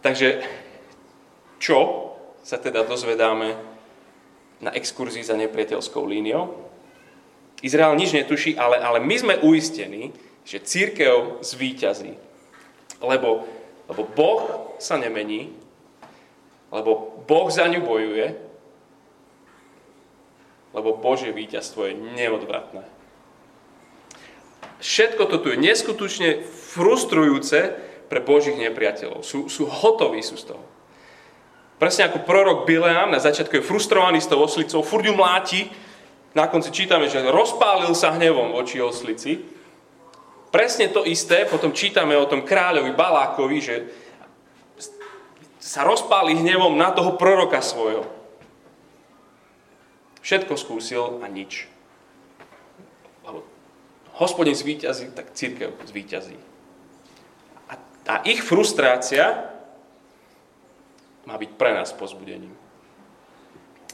Takže 0.05 0.43
čo 1.59 2.13
sa 2.47 2.57
teda 2.57 2.87
dozvedáme 2.87 3.59
na 4.63 4.71
exkurzii 4.75 5.27
za 5.27 5.35
nepriateľskou 5.35 6.03
líniou? 6.07 6.55
Izrael 7.63 7.99
nič 7.99 8.15
netuší, 8.15 8.55
ale, 8.55 8.79
ale 8.79 9.03
my 9.03 9.17
sme 9.19 9.35
uistení, 9.43 10.15
že 10.47 10.63
církev 10.63 11.43
zvíťazí. 11.43 12.15
Lebo 13.03 13.47
lebo 13.89 14.05
Boh 14.05 14.77
sa 14.77 15.01
nemení, 15.01 15.49
lebo 16.69 17.25
Boh 17.25 17.49
za 17.49 17.65
ňu 17.65 17.81
bojuje, 17.81 18.37
lebo 20.77 21.01
Božie 21.01 21.33
víťazstvo 21.33 21.89
je 21.89 21.95
neodvratné. 21.97 22.85
Všetko 24.79 25.25
toto 25.27 25.49
je 25.49 25.59
neskutočne 25.59 26.45
frustrujúce 26.45 27.75
pre 28.09 28.25
Božích 28.25 28.57
nepriateľov. 28.57 29.21
Sú, 29.23 29.53
sú 29.53 29.69
hotoví 29.69 30.25
sú 30.25 30.41
z 30.41 30.53
toho. 30.53 30.65
Presne 31.79 32.11
ako 32.11 32.27
prorok 32.27 32.67
Bileam, 32.67 33.15
na 33.15 33.23
začiatku 33.23 33.61
je 33.61 33.69
frustrovaný 33.69 34.19
s 34.19 34.27
tou 34.27 34.43
oslicou, 34.43 34.83
furt 34.83 35.07
ju 35.07 35.15
mláti, 35.15 35.71
na 36.35 36.51
konci 36.51 36.75
čítame, 36.75 37.07
že 37.07 37.23
rozpálil 37.23 37.95
sa 37.95 38.13
hnevom 38.19 38.53
voči 38.53 38.83
oslici, 38.83 39.59
Presne 40.49 40.89
to 40.89 41.05
isté 41.05 41.45
potom 41.45 41.77
čítame 41.77 42.17
o 42.17 42.25
tom 42.25 42.41
kráľovi 42.41 42.97
Balákovi, 42.97 43.59
že 43.61 43.77
sa 45.61 45.85
rozpáli 45.85 46.41
hnevom 46.41 46.73
na 46.73 46.89
toho 46.89 47.21
proroka 47.21 47.61
svojho. 47.61 48.09
Všetko 50.25 50.57
skúsil 50.57 51.21
a 51.21 51.29
nič. 51.29 51.69
Lebo 53.29 53.45
hospodin 54.17 54.57
zvýťazí, 54.57 55.13
tak 55.13 55.37
církev 55.37 55.77
zvýťazí. 55.85 56.37
A, 58.09 58.25
ich 58.25 58.41
frustrácia 58.41 59.53
má 61.29 61.37
byť 61.37 61.51
pre 61.61 61.77
nás 61.77 61.93
pozbudením. 61.93 62.57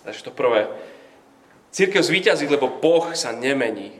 Takže 0.07 0.31
to 0.31 0.31
prvé. 0.31 0.71
Církev 1.75 1.99
zvýťazí, 1.99 2.47
lebo 2.47 2.79
Boh 2.79 3.11
sa 3.19 3.35
nemení 3.35 3.99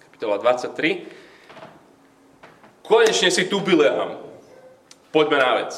kapitola 0.00 0.40
23. 0.40 1.04
Konečne 2.80 3.28
si 3.28 3.44
tu 3.52 3.60
Bileam. 3.60 4.16
Poďme 5.12 5.36
na 5.36 5.52
vec. 5.60 5.72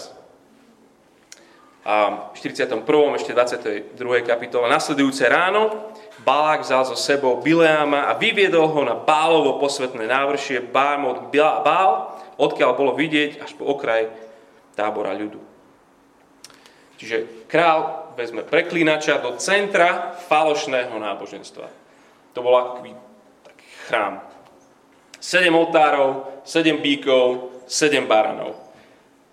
A 1.82 2.30
v 2.30 2.38
41. 2.38 2.86
ešte 3.18 3.34
22. 3.34 3.98
kapitola. 4.22 4.70
Nasledujúce 4.70 5.26
ráno 5.26 5.90
Balák 6.22 6.62
vzal 6.62 6.86
so 6.86 6.94
sebou 6.94 7.42
Bileáma 7.42 8.06
a 8.06 8.14
vyviedol 8.14 8.70
ho 8.70 8.80
na 8.86 8.94
Bálovo 8.94 9.58
posvetné 9.58 10.06
návršie 10.06 10.62
Bámot 10.62 11.34
Bál, 11.34 12.11
odkiaľ 12.42 12.70
bolo 12.74 12.98
vidieť 12.98 13.38
až 13.38 13.54
po 13.54 13.70
okraj 13.70 14.10
tábora 14.74 15.14
ľudu. 15.14 15.38
Čiže 16.98 17.46
král 17.46 18.10
vezme 18.18 18.42
preklínača 18.42 19.22
do 19.22 19.38
centra 19.38 20.14
falošného 20.26 20.94
náboženstva. 20.98 21.66
To 22.34 22.38
bol 22.42 22.54
aký 22.58 22.94
taký 23.46 23.68
chrám. 23.86 24.22
7 25.22 25.50
oltárov, 25.54 26.42
7 26.42 26.82
bíkov, 26.82 27.62
7 27.70 28.06
baranov. 28.06 28.58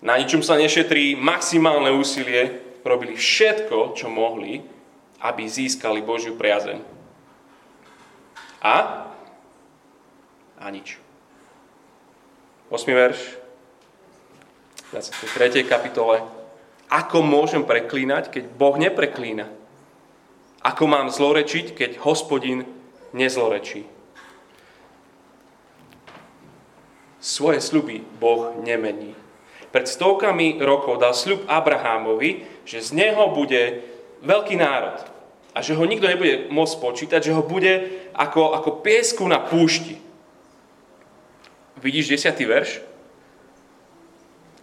Na 0.00 0.16
ničom 0.16 0.40
sa 0.40 0.56
nešetrí, 0.56 1.18
maximálne 1.18 1.92
úsilie, 1.92 2.62
robili 2.86 3.18
všetko, 3.18 3.92
čo 3.98 4.06
mohli, 4.08 4.62
aby 5.20 5.42
získali 5.44 6.00
Božiu 6.00 6.38
priazeň. 6.40 6.78
A? 8.64 8.76
A 10.60 10.66
nič. 10.72 11.09
8. 12.70 12.86
verš, 12.94 13.34
23. 14.94 15.66
kapitole. 15.66 16.22
Ako 16.86 17.18
môžem 17.18 17.66
preklínať, 17.66 18.30
keď 18.30 18.46
Boh 18.46 18.78
nepreklína? 18.78 19.50
Ako 20.62 20.86
mám 20.86 21.10
zlorečiť, 21.10 21.74
keď 21.74 21.98
hospodin 22.06 22.62
nezlorečí? 23.10 23.90
Svoje 27.18 27.58
sľuby 27.58 28.06
Boh 28.22 28.54
nemení. 28.62 29.18
pred 29.74 29.90
stovkami 29.90 30.62
rokov 30.62 31.02
dal 31.02 31.10
sľub 31.10 31.50
Abrahámovi, 31.50 32.46
že 32.62 32.86
z 32.86 32.94
neho 32.94 33.34
bude 33.34 33.82
veľký 34.22 34.54
národ 34.54 35.02
a 35.54 35.58
že 35.58 35.74
ho 35.74 35.82
nikto 35.82 36.06
nebude 36.06 36.46
môcť 36.54 36.74
počítať, 36.78 37.18
že 37.18 37.34
ho 37.34 37.42
bude 37.42 38.06
ako, 38.14 38.54
ako 38.54 38.78
piesku 38.78 39.26
na 39.26 39.42
púšti. 39.42 39.99
Vidíš 41.80 42.12
desiatý 42.12 42.44
verš? 42.44 42.84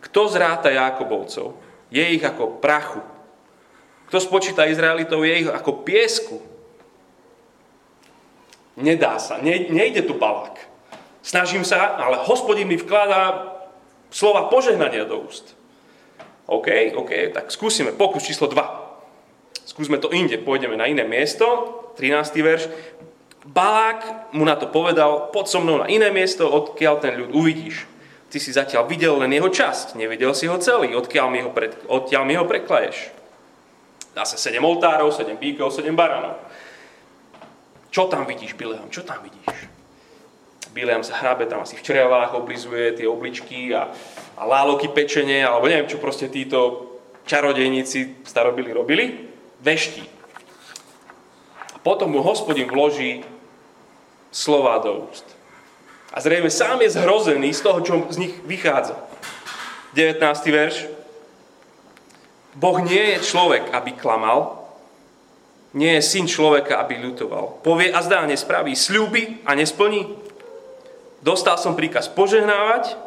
Kto 0.05 0.29
zráta 0.29 0.69
Jákobovcov? 0.69 1.57
Je 1.89 2.05
ich 2.05 2.21
ako 2.21 2.61
prachu. 2.61 3.01
Kto 4.07 4.17
spočíta 4.21 4.69
Izraelitov? 4.69 5.25
Je 5.25 5.43
ich 5.43 5.49
ako 5.49 5.83
piesku. 5.83 6.37
Nedá 8.77 9.17
sa, 9.17 9.41
ne, 9.41 9.67
nejde 9.73 10.05
tu 10.05 10.13
balák. 10.13 10.61
Snažím 11.25 11.65
sa, 11.65 11.97
ale 11.97 12.21
hospodin 12.23 12.69
mi 12.69 12.77
vkladá 12.77 13.57
slova 14.13 14.47
požehnania 14.53 15.03
do 15.09 15.25
úst. 15.25 15.57
OK, 16.47 16.95
OK, 16.95 17.33
tak 17.35 17.51
skúsime 17.51 17.91
pokus 17.91 18.23
číslo 18.23 18.47
2. 18.47 19.67
Skúsme 19.67 19.99
to 19.99 20.13
inde, 20.15 20.39
pôjdeme 20.39 20.79
na 20.79 20.87
iné 20.87 21.03
miesto, 21.03 21.43
13. 21.99 22.39
verš. 22.39 22.63
Balák 23.47 24.33
mu 24.35 24.43
na 24.43 24.59
to 24.59 24.67
povedal, 24.67 25.31
poď 25.31 25.45
so 25.47 25.59
mnou 25.63 25.79
na 25.79 25.87
iné 25.87 26.11
miesto, 26.11 26.43
odkiaľ 26.43 26.99
ten 26.99 27.15
ľud 27.15 27.31
uvidíš. 27.31 27.87
Ty 28.27 28.37
si 28.43 28.51
zatiaľ 28.51 28.91
videl 28.91 29.15
len 29.23 29.31
jeho 29.31 29.47
časť, 29.47 29.95
nevidel 29.95 30.35
si 30.35 30.51
ho 30.51 30.59
celý, 30.59 30.91
odkiaľ 30.91 31.27
mi 31.31 31.39
ho, 31.39 31.55
pred, 31.55 31.71
odkiaľ 31.87 32.27
mi 32.27 32.35
ho 32.35 32.43
preklaješ. 32.43 33.15
Dá 34.11 34.27
sa 34.27 34.35
7 34.35 34.59
oltárov, 34.59 35.15
7 35.15 35.39
bíkov, 35.39 35.71
7 35.71 35.95
baranov. 35.95 36.35
Čo 37.87 38.11
tam 38.11 38.27
vidíš, 38.27 38.51
Bileam? 38.59 38.91
Čo 38.91 39.07
tam 39.07 39.23
vidíš? 39.23 39.71
Bileam 40.75 41.07
sa 41.07 41.15
hrabe 41.23 41.47
tam 41.47 41.63
asi 41.63 41.79
v 41.79 41.85
črevách, 41.87 42.35
oblizuje 42.35 42.99
tie 42.99 43.07
obličky 43.07 43.71
a, 43.71 43.87
a 44.35 44.43
láloky 44.43 44.91
pečenie, 44.91 45.47
alebo 45.47 45.71
neviem, 45.71 45.87
čo 45.87 46.03
proste 46.03 46.27
títo 46.27 46.83
čarodejníci 47.23 48.27
starobili 48.27 48.75
robili. 48.75 49.31
Veští. 49.63 50.03
A 51.73 51.77
potom 51.79 52.11
mu 52.11 52.19
hospodin 52.19 52.67
vloží 52.67 53.23
slova 54.37 54.77
do 54.77 55.09
úst. 55.09 55.25
A 56.13 56.21
zrejme 56.21 56.53
sám 56.53 56.85
je 56.85 56.93
zhrozený 56.93 57.49
z 57.57 57.61
toho, 57.65 57.79
čo 57.81 58.05
z 58.13 58.21
nich 58.21 58.33
vychádza. 58.45 58.93
19. 59.97 60.21
verš. 60.53 60.85
Boh 62.53 62.77
nie 62.85 63.17
je 63.17 63.25
človek, 63.25 63.73
aby 63.73 63.97
klamal, 63.97 64.61
nie 65.77 65.97
je 65.97 66.05
syn 66.05 66.25
človeka, 66.25 66.81
aby 66.81 67.01
ľutoval. 67.01 67.61
Povie 67.61 67.93
a 67.93 68.01
zdá 68.01 68.25
nespraví, 68.25 68.73
sľúbi 68.73 69.41
a 69.45 69.53
nesplní. 69.53 70.09
Dostal 71.21 71.57
som 71.57 71.77
príkaz 71.77 72.09
požehnávať, 72.09 72.97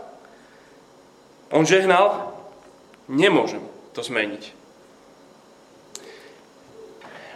on 1.50 1.66
žehnal, 1.66 2.30
nemôžem 3.10 3.62
to 3.90 4.06
zmeniť. 4.06 4.54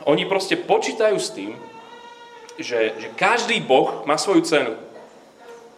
Oni 0.07 0.23
proste 0.29 0.55
počítajú 0.55 1.19
s 1.19 1.35
tým, 1.35 1.59
že, 2.59 2.95
že 2.99 3.09
každý 3.19 3.61
boh 3.61 4.07
má 4.07 4.19
svoju 4.19 4.43
cenu. 4.47 4.75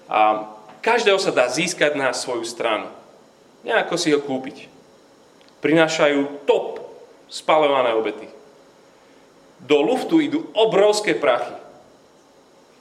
A 0.07 0.51
každého 0.81 1.19
sa 1.19 1.35
dá 1.35 1.51
získať 1.51 1.99
na 1.99 2.15
svoju 2.15 2.47
stranu. 2.47 2.93
Nejako 3.67 3.95
si 3.99 4.15
ho 4.15 4.23
kúpiť. 4.23 4.71
Prinášajú 5.65 6.47
top 6.47 6.79
spalované 7.27 7.97
obety 7.97 8.37
do 9.63 9.81
luftu 9.81 10.21
idú 10.21 10.53
obrovské 10.53 11.17
prachy. 11.17 11.57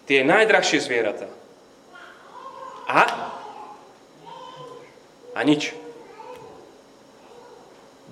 Tie 0.05 0.21
najdrahšie 0.27 0.84
zvieratá. 0.84 1.25
A? 2.86 3.03
A 5.34 5.39
nič. 5.41 5.73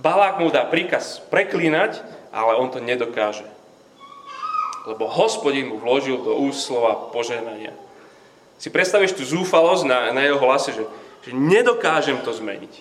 Balák 0.01 0.41
mu 0.41 0.49
dá 0.49 0.65
príkaz 0.65 1.21
preklínať, 1.29 2.01
ale 2.33 2.57
on 2.57 2.73
to 2.73 2.81
nedokáže. 2.81 3.45
Lebo 4.83 5.07
hospodin 5.07 5.71
mu 5.71 5.79
vložil 5.79 6.19
do 6.19 6.35
úst 6.43 6.67
slova 6.67 7.09
požehnania. 7.15 7.71
Si 8.59 8.67
predstavíš 8.67 9.15
tú 9.15 9.23
zúfalosť 9.23 9.83
na, 9.87 9.99
na 10.11 10.21
jeho 10.27 10.39
hlase, 10.39 10.75
že, 10.75 10.83
že 11.23 11.31
nedokážem 11.31 12.19
to 12.23 12.35
zmeniť. 12.35 12.73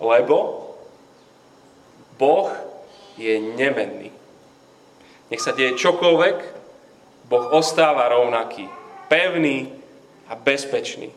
Lebo 0.00 0.68
Boh 2.16 2.48
je 3.20 3.36
nemenný. 3.36 4.12
Nech 5.28 5.40
sa 5.44 5.52
deje 5.52 5.76
čokoľvek, 5.76 6.36
Boh 7.30 7.46
ostáva 7.54 8.10
rovnaký, 8.10 8.66
pevný 9.06 9.70
a 10.26 10.34
bezpečný. 10.34 11.14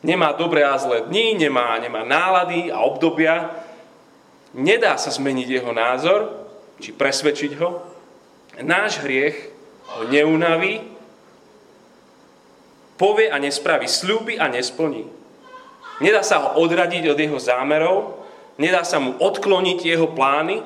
Nemá 0.00 0.32
dobré 0.32 0.64
a 0.64 0.80
zlé 0.80 1.04
dni, 1.04 1.36
nemá, 1.36 1.76
nemá 1.76 2.08
nálady 2.08 2.72
a 2.72 2.80
obdobia. 2.80 3.52
Nedá 4.56 4.96
sa 4.96 5.12
zmeniť 5.12 5.60
jeho 5.60 5.72
názor, 5.76 6.39
či 6.80 6.96
presvedčiť 6.96 7.52
ho. 7.60 7.68
Náš 8.64 9.04
hriech 9.04 9.36
ho 9.96 10.08
neunaví, 10.08 10.80
povie 12.96 13.28
a 13.28 13.36
nespraví, 13.38 13.88
slúbi 13.88 14.36
a 14.40 14.48
nesplní. 14.48 15.04
Nedá 16.00 16.24
sa 16.24 16.40
ho 16.40 16.48
odradiť 16.64 17.12
od 17.12 17.18
jeho 17.20 17.38
zámerov, 17.40 18.24
nedá 18.56 18.84
sa 18.84 18.96
mu 19.00 19.16
odkloniť 19.20 19.78
jeho 19.84 20.08
plány, 20.08 20.64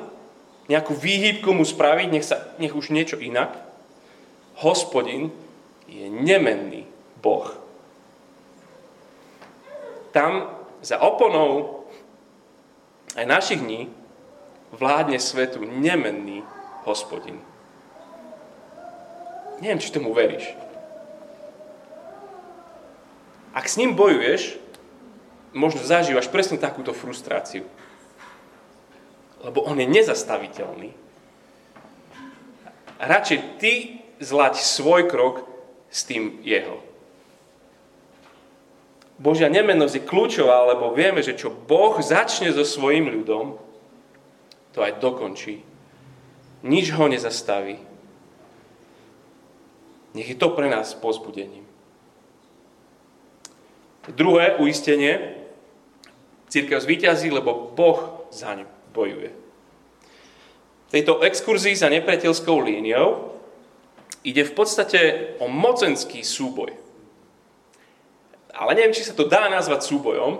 nejakú 0.70 0.94
výhybku 0.96 1.52
mu 1.52 1.66
spraviť, 1.66 2.08
nech, 2.08 2.26
sa, 2.26 2.54
nech 2.56 2.72
už 2.72 2.94
niečo 2.94 3.20
inak. 3.20 3.52
Hospodin 4.62 5.34
je 5.90 6.06
nemenný 6.08 6.86
Boh. 7.20 7.50
Tam 10.14 10.46
za 10.80 11.02
oponou 11.02 11.82
aj 13.18 13.26
našich 13.26 13.60
dní 13.60 13.90
vládne 14.74 15.22
svetu 15.22 15.62
nemenný 15.62 16.42
hospodin. 16.84 17.38
Neviem, 19.62 19.80
či 19.80 19.94
tomu 19.94 20.10
veríš. 20.10 20.50
Ak 23.54 23.70
s 23.70 23.78
ním 23.78 23.94
bojuješ, 23.94 24.58
možno 25.54 25.80
zažívaš 25.86 26.26
presne 26.26 26.58
takúto 26.58 26.90
frustráciu 26.90 27.62
lebo 29.44 29.60
on 29.68 29.76
je 29.76 29.84
nezastaviteľný. 29.84 30.90
Radšej 32.96 33.38
ty 33.60 34.00
zlať 34.24 34.64
svoj 34.64 35.04
krok 35.12 35.44
s 35.92 36.08
tým 36.08 36.40
jeho. 36.40 36.80
Božia 39.20 39.52
nemennosť 39.52 39.94
je 40.00 40.08
kľúčová, 40.08 40.74
lebo 40.74 40.96
vieme, 40.96 41.22
že 41.22 41.38
čo 41.38 41.52
Boh 41.52 42.00
začne 42.00 42.50
so 42.50 42.66
svojim 42.66 43.06
ľudom, 43.12 43.60
to 44.74 44.82
aj 44.82 44.98
dokončí. 44.98 45.62
Nič 46.66 46.90
ho 46.98 47.06
nezastaví. 47.06 47.78
Nech 50.14 50.28
je 50.28 50.38
to 50.38 50.50
pre 50.50 50.66
nás 50.66 50.98
pozbudením. 50.98 51.62
Druhé 54.10 54.58
uistenie. 54.58 55.40
Církev 56.50 56.78
zvíťazí, 56.82 57.30
lebo 57.30 57.72
Boh 57.74 58.30
za 58.30 58.54
ňu 58.54 58.66
bojuje. 58.94 59.30
V 60.86 60.90
tejto 60.90 61.18
exkurzii 61.26 61.74
za 61.74 61.90
nepriateľskou 61.90 62.62
líniou 62.62 63.34
ide 64.22 64.46
v 64.46 64.54
podstate 64.54 65.00
o 65.42 65.50
mocenský 65.50 66.22
súboj. 66.22 66.70
Ale 68.54 68.78
neviem, 68.78 68.94
či 68.94 69.02
sa 69.02 69.18
to 69.18 69.26
dá 69.26 69.50
nazvať 69.50 69.82
súbojom, 69.82 70.38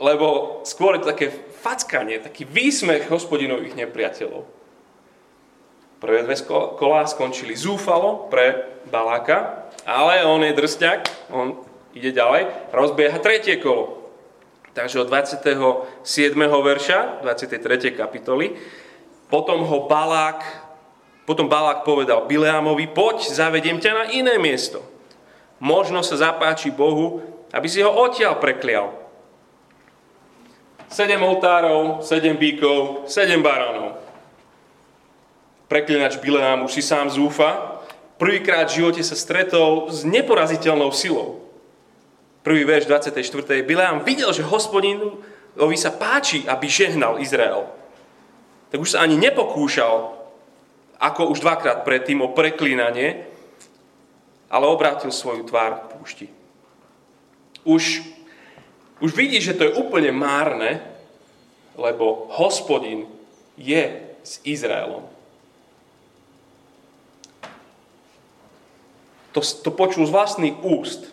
lebo 0.00 0.60
skôr 0.64 0.96
je 0.96 1.00
to 1.04 1.12
také 1.12 1.28
fackanie, 1.64 2.20
taký 2.20 2.44
výsmech 2.44 3.08
hospodinových 3.08 3.72
nepriateľov. 3.72 4.44
Prvé 6.04 6.20
dve 6.20 6.36
kolá 6.76 7.08
skončili 7.08 7.56
zúfalo 7.56 8.28
pre 8.28 8.68
Baláka, 8.92 9.72
ale 9.88 10.20
on 10.28 10.44
je 10.44 10.52
drsťak, 10.52 11.32
on 11.32 11.64
ide 11.96 12.12
ďalej, 12.12 12.52
rozbieha 12.68 13.16
tretie 13.24 13.56
kolo. 13.56 14.04
Takže 14.76 15.00
od 15.00 15.08
27. 15.08 16.04
verša, 16.44 17.24
23. 17.24 17.96
kapitoly, 17.96 18.52
potom 19.32 19.64
ho 19.64 19.88
Balák, 19.88 20.44
potom 21.24 21.48
Balák 21.48 21.88
povedal 21.88 22.28
Bileamovi, 22.28 22.92
poď, 22.92 23.24
zavediem 23.24 23.80
ťa 23.80 23.92
na 23.96 24.04
iné 24.12 24.36
miesto. 24.36 24.84
Možno 25.62 26.04
sa 26.04 26.20
zapáči 26.20 26.68
Bohu, 26.68 27.24
aby 27.54 27.64
si 27.70 27.80
ho 27.80 27.88
odtiaľ 27.88 28.36
preklial. 28.36 29.03
Sedem 30.94 31.18
oltárov, 31.26 32.06
sedem 32.06 32.38
bíkov, 32.38 33.10
sedem 33.10 33.42
baránov. 33.42 33.98
Preklinač 35.66 36.22
Bileam 36.22 36.70
už 36.70 36.78
si 36.78 36.86
sám 36.86 37.10
zúfa. 37.10 37.82
Prvýkrát 38.14 38.70
v 38.70 38.78
živote 38.78 39.02
sa 39.02 39.18
stretol 39.18 39.90
s 39.90 40.06
neporaziteľnou 40.06 40.94
silou 40.94 41.44
prvý 42.44 42.62
verš 42.68 42.86
24. 42.86 43.64
Bileam 43.64 44.04
videl, 44.04 44.28
že 44.30 44.44
hospodinovi 44.44 45.76
sa 45.80 45.90
páči, 45.90 46.44
aby 46.44 46.68
žehnal 46.68 47.18
Izrael. 47.18 47.66
Tak 48.68 48.78
už 48.78 48.94
sa 48.94 49.02
ani 49.02 49.16
nepokúšal, 49.16 50.12
ako 51.00 51.32
už 51.32 51.40
dvakrát 51.40 51.82
predtým, 51.82 52.20
o 52.20 52.30
preklínanie, 52.36 53.26
ale 54.52 54.70
obrátil 54.70 55.10
svoju 55.10 55.48
tvár 55.48 55.72
k 55.74 55.84
púšti. 55.96 56.26
Už 57.64 58.04
už 59.02 59.10
vidí, 59.14 59.42
že 59.42 59.54
to 59.54 59.66
je 59.66 59.76
úplne 59.78 60.14
márne, 60.14 60.82
lebo 61.74 62.30
hospodin 62.34 63.10
je 63.58 64.02
s 64.22 64.38
Izraelom. 64.46 65.06
To, 69.34 69.42
to 69.42 69.70
počul 69.74 70.06
z 70.06 70.14
vlastných 70.14 70.62
úst 70.62 71.10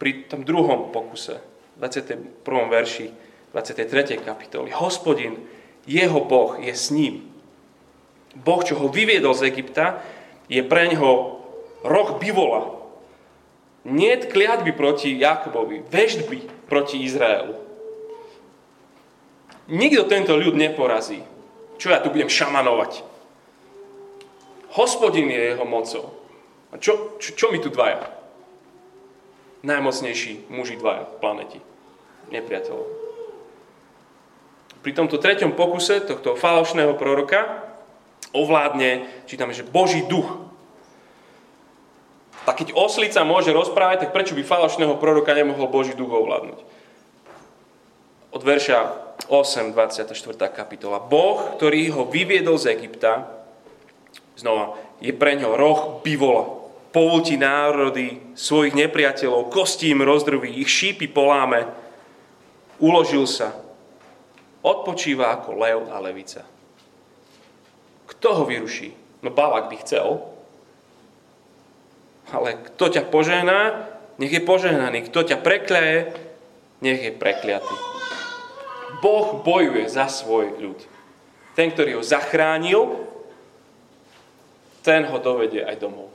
pri 0.00 0.24
tom 0.24 0.42
druhom 0.42 0.88
pokuse, 0.88 1.36
21. 1.76 2.32
verši 2.48 3.12
23. 3.52 4.24
kapitoly. 4.24 4.72
Hospodin, 4.72 5.36
jeho 5.84 6.24
Boh 6.24 6.56
je 6.56 6.72
s 6.72 6.88
ním. 6.88 7.28
Boh, 8.32 8.64
čo 8.64 8.80
ho 8.80 8.88
vyviedol 8.88 9.36
z 9.36 9.52
Egypta, 9.52 10.00
je 10.48 10.64
pre 10.64 10.88
ňoho 10.96 11.44
roh 11.84 12.10
bivola. 12.16 12.81
Nie 13.82 14.18
kliatby 14.22 14.70
proti 14.72 15.10
Jakobovi, 15.18 15.82
veždby 15.90 16.70
proti 16.70 17.02
Izraelu. 17.02 17.58
Nikto 19.66 20.06
tento 20.06 20.38
ľud 20.38 20.54
neporazí. 20.54 21.22
Čo 21.78 21.90
ja 21.90 21.98
tu 21.98 22.14
budem 22.14 22.30
šamanovať? 22.30 23.02
Hospodin 24.78 25.26
je 25.26 25.54
jeho 25.54 25.66
mocou. 25.66 26.14
A 26.70 26.78
čo, 26.78 27.18
čo, 27.18 27.34
čo 27.34 27.46
mi 27.50 27.58
tu 27.58 27.68
dvaja? 27.68 28.06
Najmocnejší 29.66 30.50
muži 30.50 30.78
dvaja 30.78 31.06
v 31.06 31.18
planeti. 31.18 31.60
Nepriateľov. 32.30 32.86
Pri 34.82 34.90
tomto 34.94 35.18
treťom 35.18 35.54
pokuse 35.54 36.02
tohto 36.02 36.34
falošného 36.34 36.98
proroka 36.98 37.70
ovládne, 38.34 39.06
čítame, 39.28 39.54
že 39.54 39.62
Boží 39.62 40.02
duch. 40.08 40.26
Tak 42.42 42.58
keď 42.58 42.68
oslica 42.74 43.22
môže 43.22 43.54
rozprávať, 43.54 44.06
tak 44.06 44.14
prečo 44.14 44.34
by 44.34 44.42
falošného 44.42 44.98
proroka 44.98 45.30
nemohol 45.30 45.70
Boží 45.70 45.94
duch 45.94 46.10
ovládnuť? 46.10 46.58
Od 48.32 48.42
verša 48.42 48.78
8, 49.30 49.70
24. 49.76 50.10
kapitola. 50.50 50.98
Boh, 50.98 51.54
ktorý 51.54 51.94
ho 51.94 52.02
vyviedol 52.08 52.58
z 52.58 52.74
Egypta, 52.74 53.30
znova, 54.34 54.74
je 54.98 55.14
pre 55.14 55.38
ňo 55.38 55.54
roh 55.54 55.80
bivola. 56.02 56.62
Poulti 56.92 57.40
národy 57.40 58.20
svojich 58.36 58.76
nepriateľov, 58.76 59.48
kostím 59.48 60.04
rozdrví, 60.04 60.60
ich 60.60 60.68
šípy 60.68 61.08
poláme. 61.08 61.64
Uložil 62.76 63.24
sa. 63.24 63.56
Odpočíva 64.60 65.32
ako 65.32 65.56
lev 65.56 65.78
a 65.88 65.96
levica. 66.04 66.44
Kto 68.12 68.28
ho 68.36 68.44
vyruší? 68.44 68.92
No 69.24 69.32
Balak 69.32 69.72
by 69.72 69.76
chcel. 69.80 70.31
Ale 72.32 72.56
kto 72.72 72.88
ťa 72.88 73.04
požehná, 73.12 73.92
nech 74.16 74.32
je 74.32 74.40
požehnaný. 74.40 75.06
Kto 75.12 75.20
ťa 75.28 75.38
prekľaje, 75.44 76.16
nech 76.80 77.00
je 77.04 77.12
prekliatý. 77.12 77.76
Boh 79.04 79.44
bojuje 79.44 79.86
za 79.86 80.08
svoj 80.08 80.56
ľud. 80.56 80.80
Ten, 81.52 81.68
ktorý 81.68 82.00
ho 82.00 82.04
zachránil, 82.04 83.04
ten 84.80 85.06
ho 85.06 85.18
dovedie 85.20 85.62
aj 85.62 85.76
domov. 85.78 86.10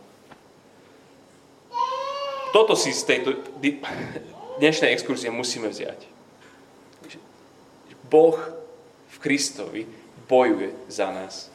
Toto 2.51 2.73
si 2.73 2.89
z 2.95 3.03
tejto 3.05 3.37
dnešnej 4.57 4.91
exkurzie 4.91 5.29
musíme 5.29 5.69
vziať. 5.69 6.09
Boh 8.07 8.39
v 9.11 9.17
Kristovi 9.19 9.83
bojuje 10.31 10.71
za 10.87 11.11
nás. 11.11 11.51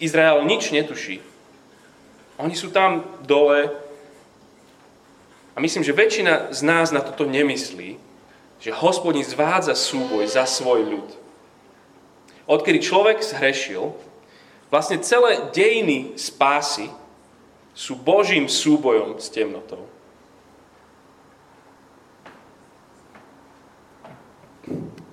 Izrael 0.00 0.44
nič 0.44 0.72
netuší. 0.72 1.20
Oni 2.40 2.56
sú 2.56 2.72
tam 2.72 3.04
dole 3.28 3.68
a 5.52 5.60
myslím, 5.60 5.84
že 5.84 5.92
väčšina 5.92 6.56
z 6.56 6.60
nás 6.64 6.88
na 6.88 7.04
toto 7.04 7.28
nemyslí, 7.28 8.00
že 8.60 8.72
hospodin 8.72 9.20
zvádza 9.20 9.76
súboj 9.76 10.24
za 10.24 10.48
svoj 10.48 10.88
ľud. 10.88 11.10
Odkedy 12.48 12.80
človek 12.80 13.20
zhrešil, 13.20 13.92
vlastne 14.72 15.04
celé 15.04 15.52
dejiny 15.52 16.16
spásy 16.16 16.88
sú 17.76 18.00
Božím 18.00 18.48
súbojom 18.48 19.20
s 19.20 19.28
temnotou. 19.28 19.84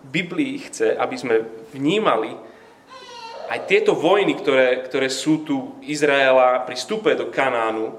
Biblii 0.08 0.64
chce, 0.72 0.96
aby 0.96 1.16
sme 1.20 1.36
vnímali 1.76 2.47
aj 3.48 3.60
tieto 3.64 3.96
vojny, 3.96 4.36
ktoré, 4.36 4.84
ktoré 4.84 5.08
sú 5.08 5.48
tu 5.48 5.80
Izraela 5.88 6.68
pri 6.68 6.76
vstupe 6.76 7.16
do 7.16 7.32
Kanánu, 7.32 7.96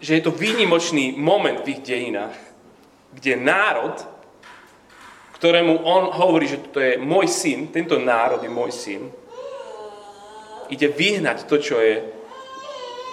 že 0.00 0.16
je 0.16 0.22
to 0.24 0.32
výnimočný 0.32 1.18
moment 1.18 1.60
v 1.60 1.76
ich 1.76 1.82
dejinách, 1.82 2.38
kde 3.12 3.36
národ, 3.36 3.98
ktorému 5.36 5.82
on 5.82 6.14
hovorí, 6.14 6.46
že 6.48 6.62
to 6.70 6.78
je 6.80 6.92
môj 6.96 7.26
syn, 7.26 7.68
tento 7.74 7.98
národ 7.98 8.40
je 8.40 8.48
môj 8.48 8.70
syn, 8.72 9.02
ide 10.70 10.86
vyhnať 10.86 11.50
to, 11.50 11.58
čo 11.58 11.82
je, 11.82 12.06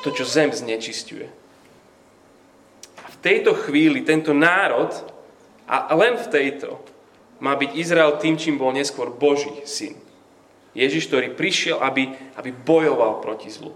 to, 0.05 0.13
čo 0.13 0.23
zem 0.23 0.53
znečistuje. 0.53 1.25
A 3.01 3.07
v 3.09 3.17
tejto 3.19 3.57
chvíli 3.57 4.05
tento 4.05 4.31
národ, 4.31 4.93
a 5.67 5.91
len 5.97 6.15
v 6.15 6.27
tejto, 6.31 6.79
má 7.39 7.53
byť 7.53 7.77
Izrael 7.77 8.17
tým, 8.17 8.35
čím 8.37 8.57
bol 8.57 8.73
neskôr 8.73 9.13
Boží 9.13 9.53
syn. 9.63 9.97
Ježiš, 10.77 11.09
ktorý 11.09 11.33
prišiel, 11.33 11.81
aby, 11.81 12.13
aby 12.37 12.49
bojoval 12.53 13.17
proti 13.21 13.49
zlu. 13.49 13.73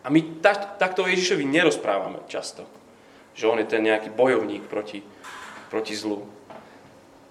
A 0.00 0.08
my 0.08 0.40
tak, 0.40 0.78
takto 0.80 1.04
Ježišovi 1.04 1.44
nerozprávame 1.44 2.22
často. 2.30 2.64
Že 3.34 3.44
on 3.50 3.58
je 3.60 3.68
ten 3.68 3.82
nejaký 3.84 4.14
bojovník 4.14 4.64
proti, 4.70 5.04
proti 5.68 5.92
zlu. 5.98 6.24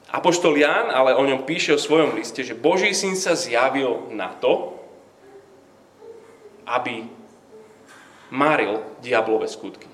Apoštol 0.09 0.57
Ján 0.57 0.89
ale 0.89 1.13
o 1.13 1.23
ňom 1.25 1.45
píše 1.45 1.73
o 1.73 1.81
svojom 1.81 2.17
liste, 2.17 2.41
že 2.41 2.57
Boží 2.57 2.93
syn 2.93 3.13
sa 3.13 3.37
zjavil 3.37 4.09
na 4.13 4.33
to, 4.37 4.77
aby 6.69 7.09
maril 8.29 8.85
diablové 9.01 9.49
skutky. 9.49 9.89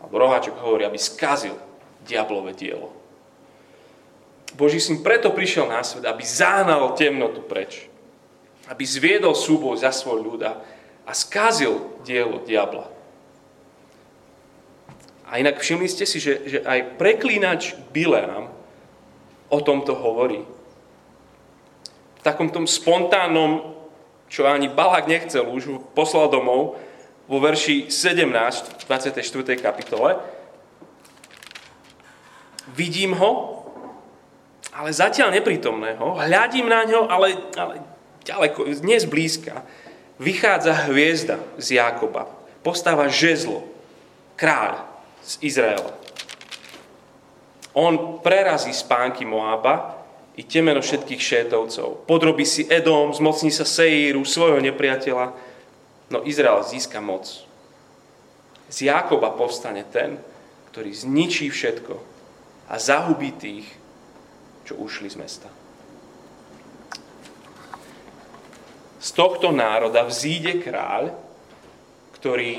Alebo 0.00 0.16
roháčok 0.16 0.56
hovorí, 0.60 0.88
aby 0.88 0.96
skazil 0.96 1.56
diablové 2.04 2.56
dielo. 2.56 2.95
Boží 4.56 4.80
syn 4.80 5.04
preto 5.04 5.28
prišiel 5.36 5.68
na 5.68 5.84
svet, 5.84 6.08
aby 6.08 6.24
zahnal 6.24 6.96
temnotu 6.96 7.44
preč. 7.44 7.92
Aby 8.66 8.88
zviedol 8.88 9.36
súboj 9.36 9.84
za 9.84 9.92
svoj 9.92 10.24
ľuda 10.24 10.56
a 11.06 11.12
skázil 11.12 12.00
dielo 12.02 12.40
diabla. 12.42 12.88
A 15.28 15.38
inak 15.38 15.60
všimli 15.60 15.86
ste 15.86 16.08
si, 16.08 16.18
že, 16.18 16.42
že 16.48 16.58
aj 16.64 16.96
preklínač 16.96 17.76
Bileam 17.92 18.48
o 19.52 19.58
tomto 19.60 19.94
hovorí. 19.94 20.42
V 22.16 22.20
takom 22.22 22.50
tom 22.50 22.66
spontánnom, 22.66 23.76
čo 24.26 24.48
ani 24.48 24.72
Balák 24.72 25.06
nechcel 25.06 25.46
už, 25.46 25.82
poslal 25.94 26.32
domov 26.32 26.78
vo 27.26 27.38
verši 27.42 27.90
17, 27.90 28.86
24. 28.86 29.22
kapitole. 29.58 30.18
Vidím 32.74 33.14
ho, 33.14 33.55
ale 34.76 34.92
zatiaľ 34.92 35.32
neprítomného, 35.32 36.20
hľadím 36.20 36.68
na 36.68 36.84
ňo, 36.84 37.08
ale, 37.08 37.40
ale 37.56 37.80
ďaleko, 38.28 38.68
dnes 38.84 39.08
blízka, 39.08 39.64
vychádza 40.20 40.92
hviezda 40.92 41.40
z 41.56 41.80
Jákoba. 41.80 42.28
Postáva 42.60 43.08
žezlo, 43.08 43.64
kráľ 44.36 44.84
z 45.24 45.40
Izraela. 45.40 45.96
On 47.72 48.20
prerazí 48.20 48.72
spánky 48.76 49.24
Moába 49.24 49.96
i 50.36 50.44
temeno 50.44 50.84
všetkých 50.84 51.22
šétovcov. 51.24 52.04
Podrobí 52.04 52.44
si 52.44 52.68
Edom, 52.68 53.16
zmocní 53.16 53.48
sa 53.48 53.64
Seíru, 53.64 54.28
svojho 54.28 54.60
nepriateľa, 54.60 55.32
no 56.12 56.20
Izrael 56.28 56.60
získa 56.68 57.00
moc. 57.00 57.48
Z 58.68 58.92
Jákoba 58.92 59.32
povstane 59.32 59.88
ten, 59.88 60.20
ktorý 60.68 60.92
zničí 60.92 61.48
všetko 61.48 61.96
a 62.68 62.74
zahubí 62.76 63.32
tých, 63.32 63.85
čo 64.66 64.74
ušli 64.74 65.06
z 65.06 65.16
mesta. 65.16 65.48
Z 68.98 69.14
tohto 69.14 69.54
národa 69.54 70.02
vzíde 70.02 70.58
kráľ, 70.66 71.14
ktorý 72.18 72.58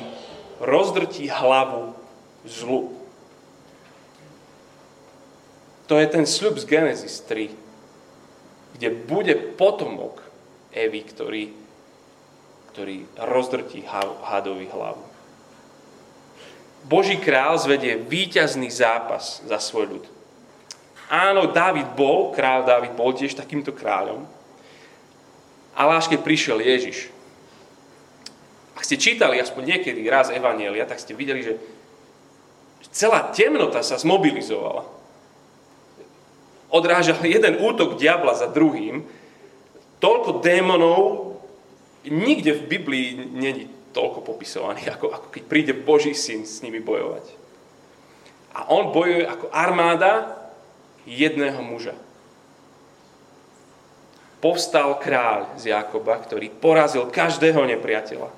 rozdrtí 0.63 1.27
hlavu 1.27 1.91
zlu. 2.47 2.95
To 5.91 5.99
je 5.99 6.07
ten 6.07 6.23
sľub 6.23 6.55
z 6.55 6.65
Genesis 6.67 7.19
3, 7.27 7.51
kde 8.79 8.87
bude 8.95 9.35
potomok 9.59 10.23
Evy, 10.71 11.03
ktorý, 11.03 11.43
ktorý 12.71 12.97
rozdrtí 13.19 13.83
hadovi 14.23 14.71
hlavu. 14.71 15.03
Boží 16.87 17.19
král 17.19 17.59
zvedie 17.59 17.99
víťazný 17.99 18.71
zápas 18.71 19.43
za 19.43 19.59
svoj 19.59 19.99
ľud. 19.99 20.16
Áno, 21.07 21.47
Dávid 21.51 21.95
bol, 21.95 22.35
kráľ 22.35 22.67
Dávid 22.67 22.93
bol 22.95 23.15
tiež 23.15 23.35
takýmto 23.35 23.71
kráľom, 23.71 24.27
ale 25.71 25.91
až 25.95 26.11
keď 26.11 26.19
prišiel 26.19 26.59
Ježiš, 26.59 27.11
ak 28.75 28.83
ste 28.83 28.99
čítali 28.99 29.39
aspoň 29.41 29.77
niekedy 29.77 30.05
raz 30.05 30.29
Evanielia, 30.29 30.85
tak 30.85 31.01
ste 31.01 31.17
videli, 31.17 31.41
že 31.41 31.57
Celá 32.97 33.29
temnota 33.29 33.85
sa 33.85 34.01
zmobilizovala. 34.01 34.81
Odrážal 36.73 37.21
jeden 37.23 37.61
útok 37.61 37.93
diabla 38.01 38.33
za 38.33 38.49
druhým. 38.49 39.05
Toľko 40.01 40.41
démonov 40.41 41.01
nikde 42.05 42.57
v 42.57 42.67
Biblii 42.73 43.07
není 43.37 43.69
toľko 43.93 44.25
popisovaných, 44.25 44.97
ako, 44.97 45.05
ako 45.09 45.27
keď 45.29 45.43
príde 45.45 45.73
Boží 45.77 46.17
syn 46.17 46.45
s 46.45 46.61
nimi 46.65 46.81
bojovať. 46.81 47.25
A 48.57 48.69
on 48.73 48.89
bojuje 48.89 49.25
ako 49.25 49.49
armáda 49.53 50.36
jedného 51.07 51.63
muža. 51.63 51.95
Povstal 54.43 54.99
kráľ 55.01 55.57
z 55.57 55.73
Jakoba, 55.73 56.19
ktorý 56.19 56.51
porazil 56.51 57.09
každého 57.09 57.63
nepriateľa. 57.65 58.29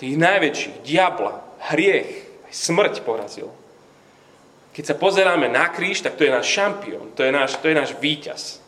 Tých 0.00 0.14
najväčších, 0.16 0.76
diabla, 0.86 1.44
hriech, 1.74 2.10
aj 2.48 2.52
smrť 2.54 2.94
porazil. 3.04 3.52
Keď 4.74 4.84
sa 4.90 4.96
pozeráme 4.98 5.46
na 5.52 5.70
kríž, 5.70 6.02
tak 6.02 6.18
to 6.18 6.24
je 6.26 6.34
náš 6.34 6.50
šampión, 6.50 7.14
to 7.14 7.22
je 7.22 7.30
náš, 7.30 7.60
to 7.60 7.70
je 7.70 7.76
náš 7.76 7.94
víťaz. 8.00 8.58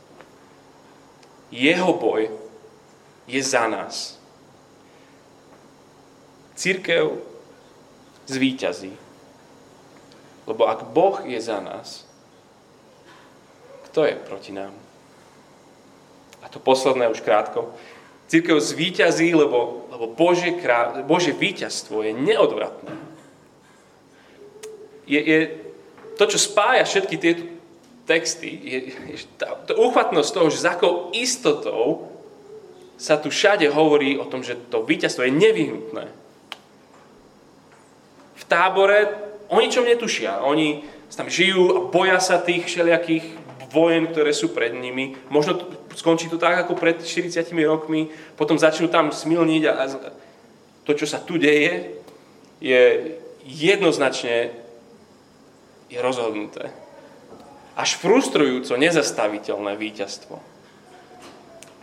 Jeho 1.51 1.95
boj 1.97 2.31
je 3.27 3.41
za 3.43 3.67
nás. 3.67 4.21
Církev 6.55 7.19
zvíťazí. 8.31 8.95
Lebo 10.47 10.71
ak 10.71 10.87
Boh 10.95 11.27
je 11.27 11.43
za 11.43 11.59
nás, 11.59 12.06
kto 13.97 14.05
je 14.05 14.17
proti 14.29 14.53
nám? 14.53 14.77
A 16.45 16.53
to 16.53 16.61
posledné 16.61 17.09
už 17.09 17.25
krátko. 17.25 17.73
Církev 18.29 18.61
zvíťazí, 18.61 19.33
lebo, 19.33 19.89
lebo 19.89 20.13
Božie, 20.13 20.53
krá, 20.61 21.01
Božie 21.01 21.33
víťazstvo 21.33 22.05
je 22.05 22.13
neodvratné. 22.13 22.93
Je, 25.09 25.17
je, 25.17 25.39
to, 26.21 26.29
čo 26.29 26.37
spája 26.37 26.85
všetky 26.85 27.17
tieto 27.17 27.49
texty, 28.05 28.53
je, 28.53 28.79
je 29.17 29.17
tá, 29.41 29.57
tá 29.65 29.73
úchvatnosť 29.73 30.29
toho, 30.29 30.53
že 30.53 30.61
s 30.61 30.69
akou 30.69 31.09
istotou 31.17 32.13
sa 33.01 33.17
tu 33.17 33.33
všade 33.33 33.65
hovorí 33.73 34.21
o 34.21 34.29
tom, 34.29 34.45
že 34.45 34.61
to 34.69 34.85
víťazstvo 34.85 35.25
je 35.25 35.33
nevyhnutné. 35.33 36.05
V 38.37 38.45
tábore 38.45 39.09
o 39.49 39.57
ničom 39.57 39.89
netušia. 39.89 40.45
Oni 40.45 40.85
tam 41.17 41.33
žijú 41.33 41.65
a 41.73 41.79
boja 41.89 42.21
sa 42.21 42.37
tých 42.37 42.69
všelijakých 42.69 43.47
vojen, 43.73 44.07
ktoré 44.11 44.31
sú 44.31 44.55
pred 44.55 44.75
nimi. 44.75 45.17
Možno 45.29 45.59
skončí 45.95 46.31
to 46.31 46.39
tak, 46.39 46.67
ako 46.67 46.79
pred 46.79 47.01
40 47.01 47.51
rokmi, 47.67 48.11
potom 48.39 48.61
začnú 48.61 48.87
tam 48.93 49.11
smilniť 49.11 49.63
a 49.67 49.85
to, 50.87 50.93
čo 50.95 51.07
sa 51.07 51.19
tu 51.19 51.35
deje, 51.41 51.99
je 52.63 53.15
jednoznačne 53.47 54.51
je 55.87 55.99
rozhodnuté. 56.03 56.71
Až 57.77 58.01
frustrujúco 58.01 58.75
nezastaviteľné 58.75 59.77
víťazstvo. 59.79 60.41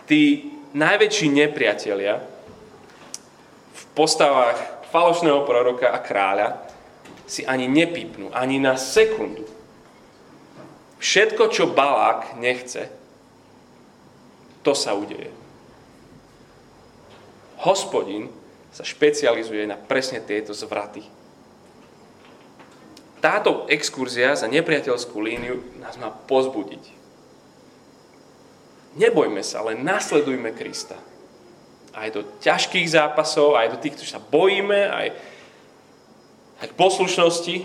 Tí 0.09 0.51
najväčší 0.75 1.27
nepriatelia 1.31 2.19
v 3.73 3.83
postavách 3.95 4.89
falošného 4.91 5.45
proroka 5.47 5.93
a 5.93 6.01
kráľa 6.03 6.59
si 7.23 7.47
ani 7.47 7.71
nepípnú, 7.71 8.33
ani 8.35 8.59
na 8.59 8.75
sekundu. 8.75 9.47
Všetko, 11.03 11.51
čo 11.51 11.67
Balák 11.67 12.39
nechce, 12.39 12.87
to 14.63 14.71
sa 14.71 14.95
udeje. 14.95 15.27
Hospodin 17.67 18.31
sa 18.71 18.87
špecializuje 18.87 19.67
na 19.67 19.75
presne 19.75 20.23
tieto 20.23 20.55
zvraty 20.55 21.03
táto 23.23 23.63
exkurzia 23.71 24.35
za 24.35 24.51
nepriateľskú 24.51 25.15
líniu 25.23 25.63
nás 25.79 25.95
má 25.95 26.11
pozbudiť. 26.11 26.83
Nebojme 28.99 29.39
sa, 29.39 29.63
ale 29.63 29.79
nasledujme 29.79 30.51
Krista. 30.51 30.99
Aj 31.95 32.11
do 32.11 32.27
ťažkých 32.43 32.83
zápasov, 32.83 33.55
aj 33.55 33.71
do 33.71 33.77
tých, 33.79 33.95
ktorí 33.95 34.09
sa 34.11 34.19
bojíme, 34.19 34.91
aj, 34.91 35.07
aj 36.59 36.67
k 36.67 36.75
poslušnosti. 36.75 37.55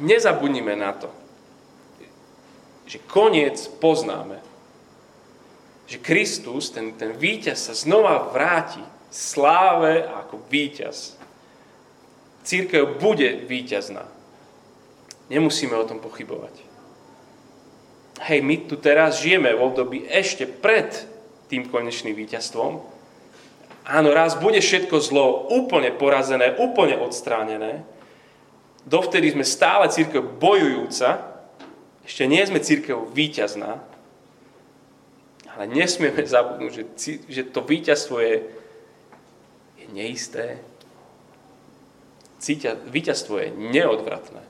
Nezabudnime 0.00 0.74
na 0.74 0.92
to, 0.94 1.08
že 2.86 2.98
koniec 3.06 3.60
poznáme. 3.78 4.42
Že 5.84 6.00
Kristus, 6.00 6.72
ten, 6.72 6.96
ten 6.96 7.12
víťaz, 7.12 7.68
sa 7.70 7.74
znova 7.76 8.32
vráti 8.32 8.80
sláve 9.12 10.02
ako 10.02 10.40
víťaz 10.48 11.20
církev 12.44 13.00
bude 13.00 13.48
víťazná. 13.48 14.04
Nemusíme 15.32 15.72
o 15.74 15.88
tom 15.88 15.98
pochybovať. 15.98 16.52
Hej, 18.28 18.44
my 18.44 18.56
tu 18.68 18.76
teraz 18.78 19.18
žijeme 19.24 19.50
v 19.56 19.64
období 19.64 19.98
ešte 20.06 20.46
pred 20.46 20.92
tým 21.48 21.66
konečným 21.66 22.14
víťazstvom. 22.14 22.84
Áno, 23.84 24.08
raz 24.14 24.36
bude 24.38 24.60
všetko 24.60 24.96
zlo 25.00 25.48
úplne 25.50 25.90
porazené, 25.90 26.54
úplne 26.60 27.00
odstránené. 27.00 27.82
Dovtedy 28.84 29.32
sme 29.32 29.48
stále 29.48 29.88
církev 29.88 30.20
bojujúca, 30.20 31.34
ešte 32.04 32.28
nie 32.28 32.44
sme 32.44 32.60
církev 32.60 33.00
víťazná, 33.16 33.80
ale 35.56 35.64
nesmieme 35.72 36.20
zabudnúť, 36.36 36.72
že, 36.72 36.84
že 37.24 37.42
to 37.48 37.64
víťazstvo 37.64 38.20
je, 38.20 38.34
je 39.80 39.86
neisté, 39.88 40.60
cítia, 42.44 42.76
víťazstvo 42.76 43.40
je 43.40 43.48
neodvratné. 43.56 44.44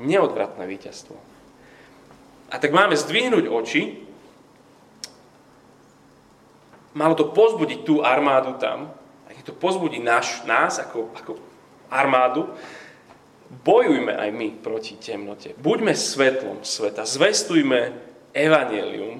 Neodvratné 0.00 0.64
víťazstvo. 0.64 1.16
A 2.48 2.56
tak 2.56 2.72
máme 2.72 2.96
zdvihnúť 2.96 3.44
oči, 3.44 4.08
malo 6.96 7.12
to 7.12 7.28
pozbudiť 7.28 7.84
tú 7.84 8.00
armádu 8.00 8.56
tam, 8.56 8.88
a 9.28 9.30
to 9.44 9.52
pozbudí 9.52 10.00
nás 10.00 10.80
ako, 10.80 11.12
ako 11.14 11.49
armádu, 11.90 12.48
bojujme 13.50 14.14
aj 14.14 14.30
my 14.30 14.48
proti 14.62 14.94
temnote. 14.96 15.58
Buďme 15.58 15.92
svetlom 15.92 16.62
sveta, 16.62 17.02
zvestujme 17.02 17.92
evanelium 18.30 19.18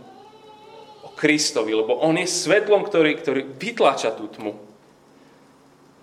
o 1.02 1.08
Kristovi, 1.18 1.74
lebo 1.74 1.98
on 1.98 2.14
je 2.16 2.30
svetlom, 2.30 2.86
ktorý, 2.86 3.18
ktorý 3.18 3.42
vytlača 3.58 4.14
tú 4.14 4.30
tmu. 4.30 4.54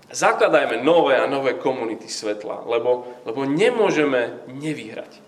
Zakladajme 0.08 0.84
nové 0.88 1.20
a 1.20 1.28
nové 1.28 1.60
komunity 1.60 2.08
svetla, 2.08 2.64
lebo, 2.64 3.12
lebo 3.28 3.44
nemôžeme 3.44 4.48
nevyhrať. 4.48 5.20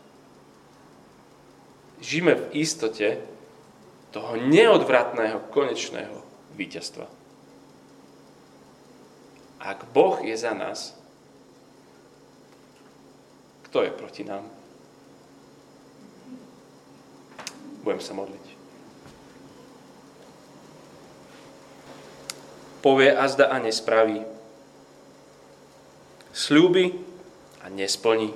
Žijeme 1.99 2.35
v 2.35 2.45
istote 2.55 3.19
toho 4.15 4.39
neodvratného 4.39 5.51
konečného 5.51 6.23
víťazstva. 6.55 7.11
Ak 9.59 9.83
Boh 9.91 10.23
je 10.23 10.31
za 10.39 10.55
nás, 10.55 10.95
kto 13.69 13.85
je 13.85 13.91
proti 13.93 14.23
nám? 14.25 14.43
Budem 17.85 18.01
sa 18.01 18.17
modliť. 18.17 18.45
Povie 22.81 23.11
azda 23.11 23.51
a 23.53 23.61
nespraví 23.61 24.25
Sľúbi 26.39 26.95
a 27.59 27.67
nesplní. 27.67 28.31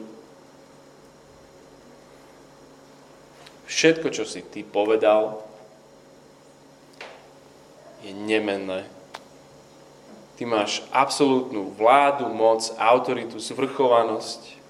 Všetko, 3.64 4.12
čo 4.12 4.28
si 4.28 4.44
ty 4.44 4.60
povedal, 4.60 5.40
je 8.04 8.12
nemenné. 8.12 8.84
Ty 10.36 10.44
máš 10.50 10.84
absolútnu 10.92 11.72
vládu, 11.80 12.28
moc, 12.28 12.68
autoritu, 12.76 13.40
zvrchovanosť. 13.40 14.63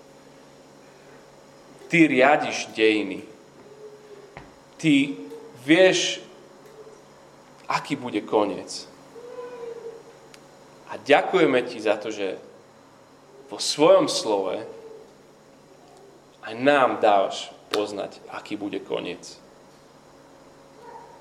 Ty 1.94 2.10
riadiš 2.10 2.74
dejiny. 2.74 3.22
Ty 4.82 5.14
vieš, 5.62 6.26
aký 7.70 7.94
bude 7.94 8.18
koniec. 8.26 8.90
A 10.90 10.98
ďakujeme 10.98 11.62
ti 11.62 11.78
za 11.78 11.94
to, 12.02 12.10
že 12.10 12.42
vo 13.46 13.62
svojom 13.62 14.10
slove 14.10 14.58
aj 16.42 16.54
nám 16.58 16.98
dáš 16.98 17.54
poznať, 17.70 18.26
aký 18.34 18.58
bude 18.58 18.82
koniec. 18.82 19.38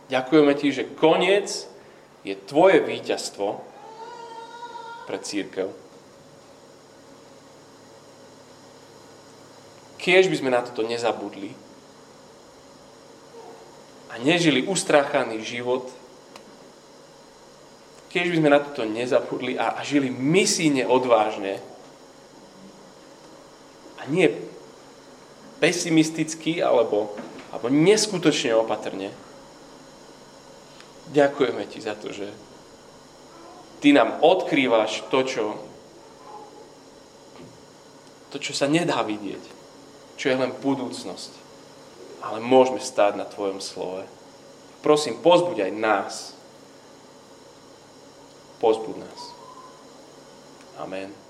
Ďakujeme 0.09 0.57
ti, 0.57 0.73
že 0.73 0.89
koniec 0.89 1.68
je 2.25 2.33
tvoje 2.33 2.81
víťazstvo 2.81 3.61
pre 5.05 5.20
církev. 5.20 5.68
Kiež 10.03 10.26
by 10.26 10.34
sme 10.34 10.50
na 10.50 10.66
toto 10.66 10.82
nezabudli. 10.82 11.55
A 14.11 14.18
nežili 14.18 14.66
ustráchaný 14.66 15.40
život, 15.46 15.86
keď 18.11 18.24
by 18.28 18.34
sme 18.36 18.48
na 18.53 18.61
toto 18.61 18.82
nezabudli 18.84 19.57
a 19.57 19.78
žili 19.86 20.11
misíne 20.12 20.84
odvážne, 20.84 21.62
A 24.03 24.11
nie 24.11 24.26
pesimisticky 25.62 26.59
alebo, 26.59 27.14
alebo 27.55 27.70
neskutočne 27.70 28.50
opatrne. 28.59 29.14
Ďakujeme 31.14 31.62
ti 31.70 31.78
za 31.78 31.94
to, 31.94 32.11
že 32.11 32.26
ty 33.78 33.94
nám 33.94 34.18
odkrývaš 34.18 35.07
to, 35.07 35.22
čo, 35.22 35.44
to, 38.34 38.42
čo 38.42 38.50
sa 38.50 38.66
nedá 38.66 39.07
vidieť, 39.07 39.61
čo 40.23 40.31
je 40.31 40.39
len 40.39 40.55
budúcnosť. 40.55 41.35
Ale 42.23 42.39
môžeme 42.39 42.79
stáť 42.79 43.18
na 43.18 43.27
tvojom 43.27 43.59
slove. 43.59 44.07
Prosím, 44.79 45.18
pozbuď 45.18 45.66
aj 45.66 45.73
nás. 45.75 46.14
Pozbuď 48.62 49.03
nás. 49.03 49.20
Amen. 50.79 51.22